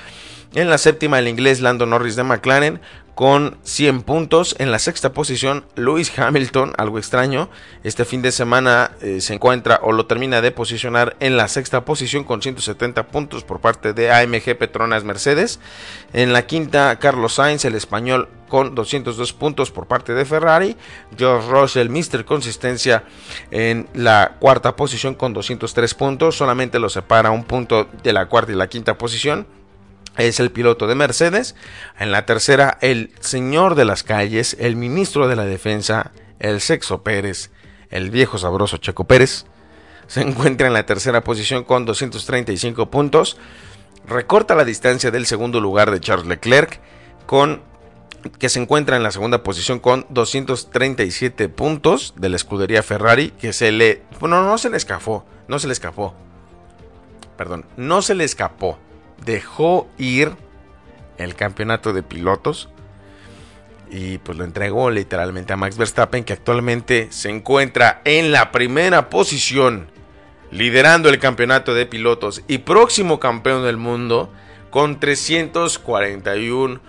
[0.55, 2.81] En la séptima, el inglés Lando Norris de McLaren
[3.15, 4.57] con 100 puntos.
[4.59, 7.51] En la sexta posición, Lewis Hamilton, algo extraño.
[7.85, 11.85] Este fin de semana eh, se encuentra o lo termina de posicionar en la sexta
[11.85, 15.61] posición con 170 puntos por parte de AMG Petronas Mercedes.
[16.13, 20.77] En la quinta, Carlos Sainz, el español, con 202 puntos por parte de Ferrari.
[21.17, 22.27] George Russell, Mr.
[22.27, 23.05] Consistencia,
[23.51, 26.37] en la cuarta posición con 203 puntos.
[26.37, 29.47] Solamente lo separa un punto de la cuarta y la quinta posición.
[30.17, 31.55] Es el piloto de Mercedes.
[31.99, 37.03] En la tercera, el señor de las calles, el ministro de la defensa, el sexo
[37.03, 37.51] Pérez,
[37.91, 39.47] el viejo sabroso Checo Pérez.
[40.07, 43.39] Se encuentra en la tercera posición con 235 puntos.
[44.07, 46.81] Recorta la distancia del segundo lugar de Charles Leclerc
[47.27, 47.63] con
[48.39, 53.53] que se encuentra en la segunda posición con 237 puntos de la escudería Ferrari, que
[53.53, 54.03] se le...
[54.21, 56.15] Bueno, no se le escapó, no se le escapó.
[57.37, 58.79] Perdón, no se le escapó.
[59.25, 60.33] Dejó ir
[61.19, 62.69] el campeonato de pilotos
[63.91, 69.11] y pues lo entregó literalmente a Max Verstappen, que actualmente se encuentra en la primera
[69.11, 69.89] posición,
[70.51, 74.33] liderando el campeonato de pilotos y próximo campeón del mundo
[74.71, 76.81] con 341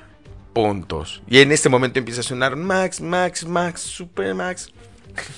[0.54, 1.22] puntos.
[1.28, 4.72] Y en este momento empieza a sonar Max, Max, Max, Super Max.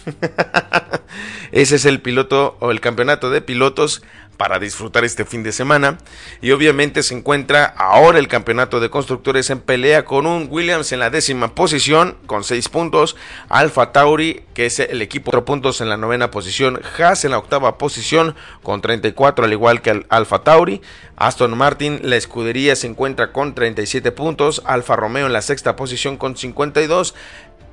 [1.52, 4.04] Ese es el piloto o el campeonato de pilotos
[4.38, 5.98] para disfrutar este fin de semana.
[6.42, 11.00] Y obviamente se encuentra ahora el campeonato de constructores en pelea con un Williams en
[11.00, 13.16] la décima posición con 6 puntos.
[13.50, 16.80] Alfa Tauri, que es el equipo 4 puntos en la novena posición.
[16.98, 20.82] Haas en la octava posición con 34, al igual que Alfa Tauri.
[21.18, 24.62] Aston Martin, la escudería se encuentra con 37 puntos.
[24.66, 27.16] Alfa Romeo en la sexta posición con 52.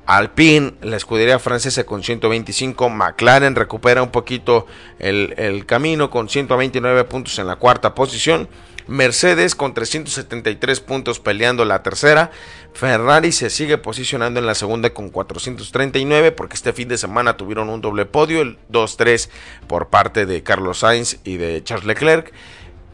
[0.05, 4.67] Alpine, la escudería francesa con 125, McLaren recupera un poquito
[4.99, 8.49] el, camino con 129 puntos en la cuarta posición,
[8.85, 12.31] Mercedes con 373 puntos peleando la tercera,
[12.73, 17.69] Ferrari se sigue posicionando en la segunda con 439 porque este fin de semana tuvieron
[17.69, 19.29] un doble podio, el 2-3
[19.67, 22.33] por parte de Carlos Sainz y de Charles Leclerc,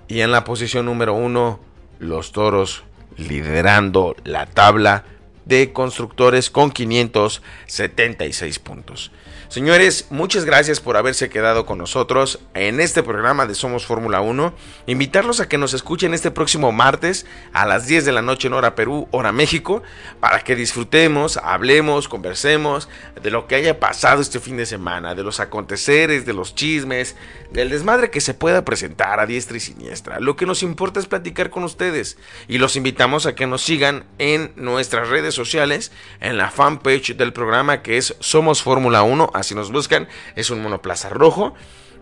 [0.08, 1.60] y en la posición número 1
[1.98, 2.84] los toros
[3.18, 5.06] liderando la tabla
[5.50, 9.12] de constructores con 576 puntos.
[9.50, 14.54] Señores, muchas gracias por haberse quedado con nosotros en este programa de Somos Fórmula 1.
[14.86, 18.54] Invitarlos a que nos escuchen este próximo martes a las 10 de la noche en
[18.54, 19.82] hora Perú, hora México,
[20.20, 22.90] para que disfrutemos, hablemos, conversemos
[23.24, 27.16] de lo que haya pasado este fin de semana, de los aconteceres, de los chismes,
[27.52, 30.20] del desmadre que se pueda presentar a diestra y siniestra.
[30.20, 34.06] Lo que nos importa es platicar con ustedes y los invitamos a que nos sigan
[34.20, 39.56] en nuestras redes sociales, en la fanpage del programa que es Somos Fórmula 1 así
[39.56, 41.54] nos buscan, es un monoplaza rojo.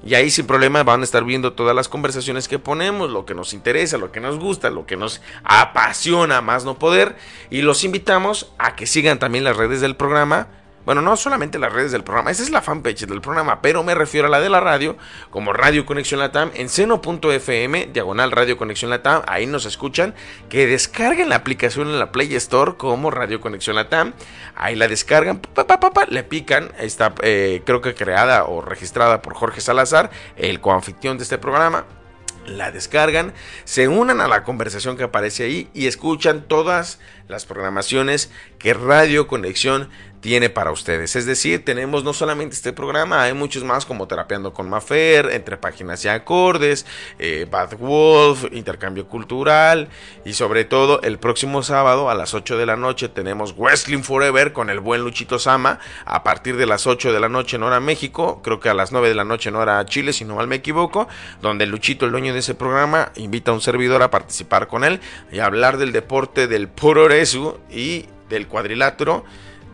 [0.06, 3.34] Y ahí sin problema van a estar viendo todas las conversaciones que ponemos, lo que
[3.34, 7.16] nos interesa, lo que nos gusta, lo que nos apasiona más no poder.
[7.50, 10.50] Y los invitamos a que sigan también las redes del programa
[10.88, 13.94] bueno, no solamente las redes del programa, esa es la fanpage del programa, pero me
[13.94, 14.96] refiero a la de la radio,
[15.32, 20.16] como Radio Conexión Latam, en seno.fm, diagonal Radio Conexión Latam, ahí nos escuchan,
[20.48, 24.14] que descarguen la aplicación en la Play Store como Radio Conexión Latam,
[24.56, 25.42] ahí la descargan,
[26.08, 31.24] le pican, está eh, creo que creada o registrada por Jorge Salazar, el coanfitrión de
[31.24, 31.84] este programa,
[32.48, 33.34] la descargan,
[33.66, 39.28] se unan a la conversación que aparece ahí y escuchan todas las programaciones que Radio
[39.28, 39.90] Conexión
[40.28, 41.16] tiene para ustedes.
[41.16, 45.56] Es decir, tenemos no solamente este programa, hay muchos más como Terapeando con Mafer, Entre
[45.56, 46.86] Páginas y Acordes,
[47.18, 49.88] eh, Bad Wolf, Intercambio Cultural
[50.26, 54.52] y sobre todo el próximo sábado a las 8 de la noche tenemos Wrestling Forever
[54.52, 57.80] con el buen Luchito Sama a partir de las 8 de la noche en hora
[57.80, 60.48] México, creo que a las 9 de la noche en hora Chile, si no mal
[60.48, 61.08] me equivoco,
[61.42, 65.00] donde Luchito, el dueño de ese programa, invita a un servidor a participar con él
[65.32, 67.08] y hablar del deporte del puro
[67.70, 69.24] y del cuadrilátero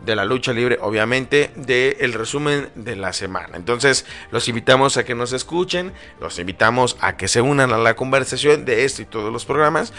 [0.04, 3.56] de la lucha libre, obviamente, del el resumen de la semana.
[3.56, 7.94] Entonces, los invitamos a que nos escuchen, los invitamos a que se unan a la
[7.94, 9.92] conversación de esto y todos los programas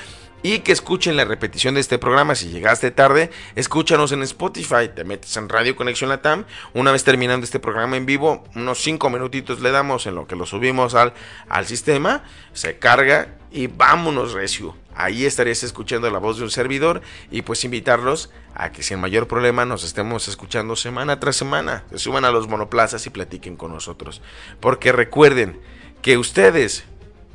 [0.46, 2.36] y que escuchen la repetición de este programa.
[2.36, 6.46] Si llegaste tarde, escúchanos en Spotify, te metes en Radio Conexión Latam.
[6.76, 10.36] Una vez terminando este programa en vivo, unos 5 minutitos le damos en lo que
[10.36, 11.14] lo subimos al,
[11.50, 14.76] al sistema, se carga y vámonos recio.
[14.94, 19.28] Ahí estarías escuchando la voz de un servidor y pues invitarlos a que sin mayor
[19.28, 21.86] problema nos estemos escuchando semana tras semana.
[21.90, 24.22] Se suban a los monoplazas y platiquen con nosotros.
[24.60, 25.60] Porque recuerden
[26.04, 26.84] que ustedes,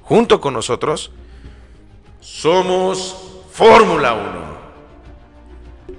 [0.01, 1.11] junto con nosotros,
[2.21, 4.51] somos Fórmula 1.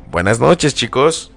[0.09, 1.31] Buenas noches chicos.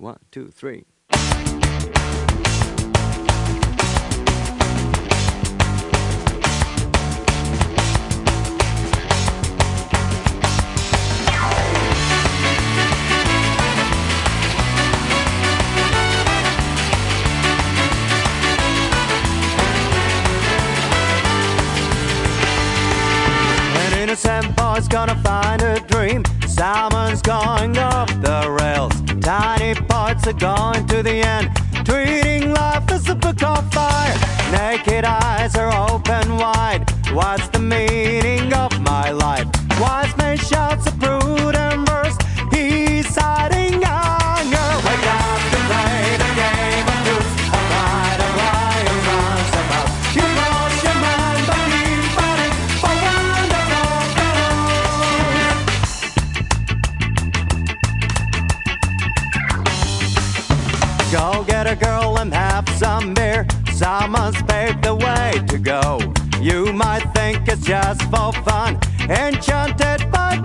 [0.00, 0.86] One, two, three.
[24.10, 26.24] Innocent boy's gonna find a dream.
[26.44, 28.92] Salmon's going off the rails.
[29.20, 31.48] Tiny parts are going to the end.
[31.84, 34.16] Treating life as a book on fire.
[34.50, 36.90] Naked eyes are open wide.
[37.12, 39.46] What's the meaning of my life?
[39.80, 42.18] Wise man shouts a prudent verse.
[42.50, 44.88] He's hiding anger.
[44.88, 45.59] Wake up.
[64.00, 66.00] Someone's paved the way to go.
[66.40, 68.80] You might think it's just for fun,
[69.10, 70.42] enchanted by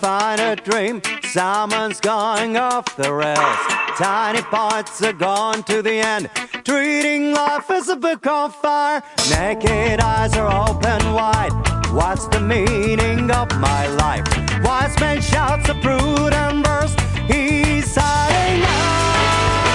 [0.00, 1.02] find a dream.
[1.22, 3.58] Someone's going off the rails.
[3.96, 6.30] Tiny parts are gone to the end.
[6.64, 9.02] Treating life as a book on fire.
[9.30, 11.52] Naked eyes are open wide.
[11.92, 14.26] What's the meaning of my life?
[14.62, 16.94] Wise man shouts a prudent verse.
[17.26, 18.62] He's hiding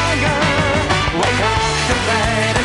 [0.07, 0.41] anger.
[1.19, 2.62] Wake up to the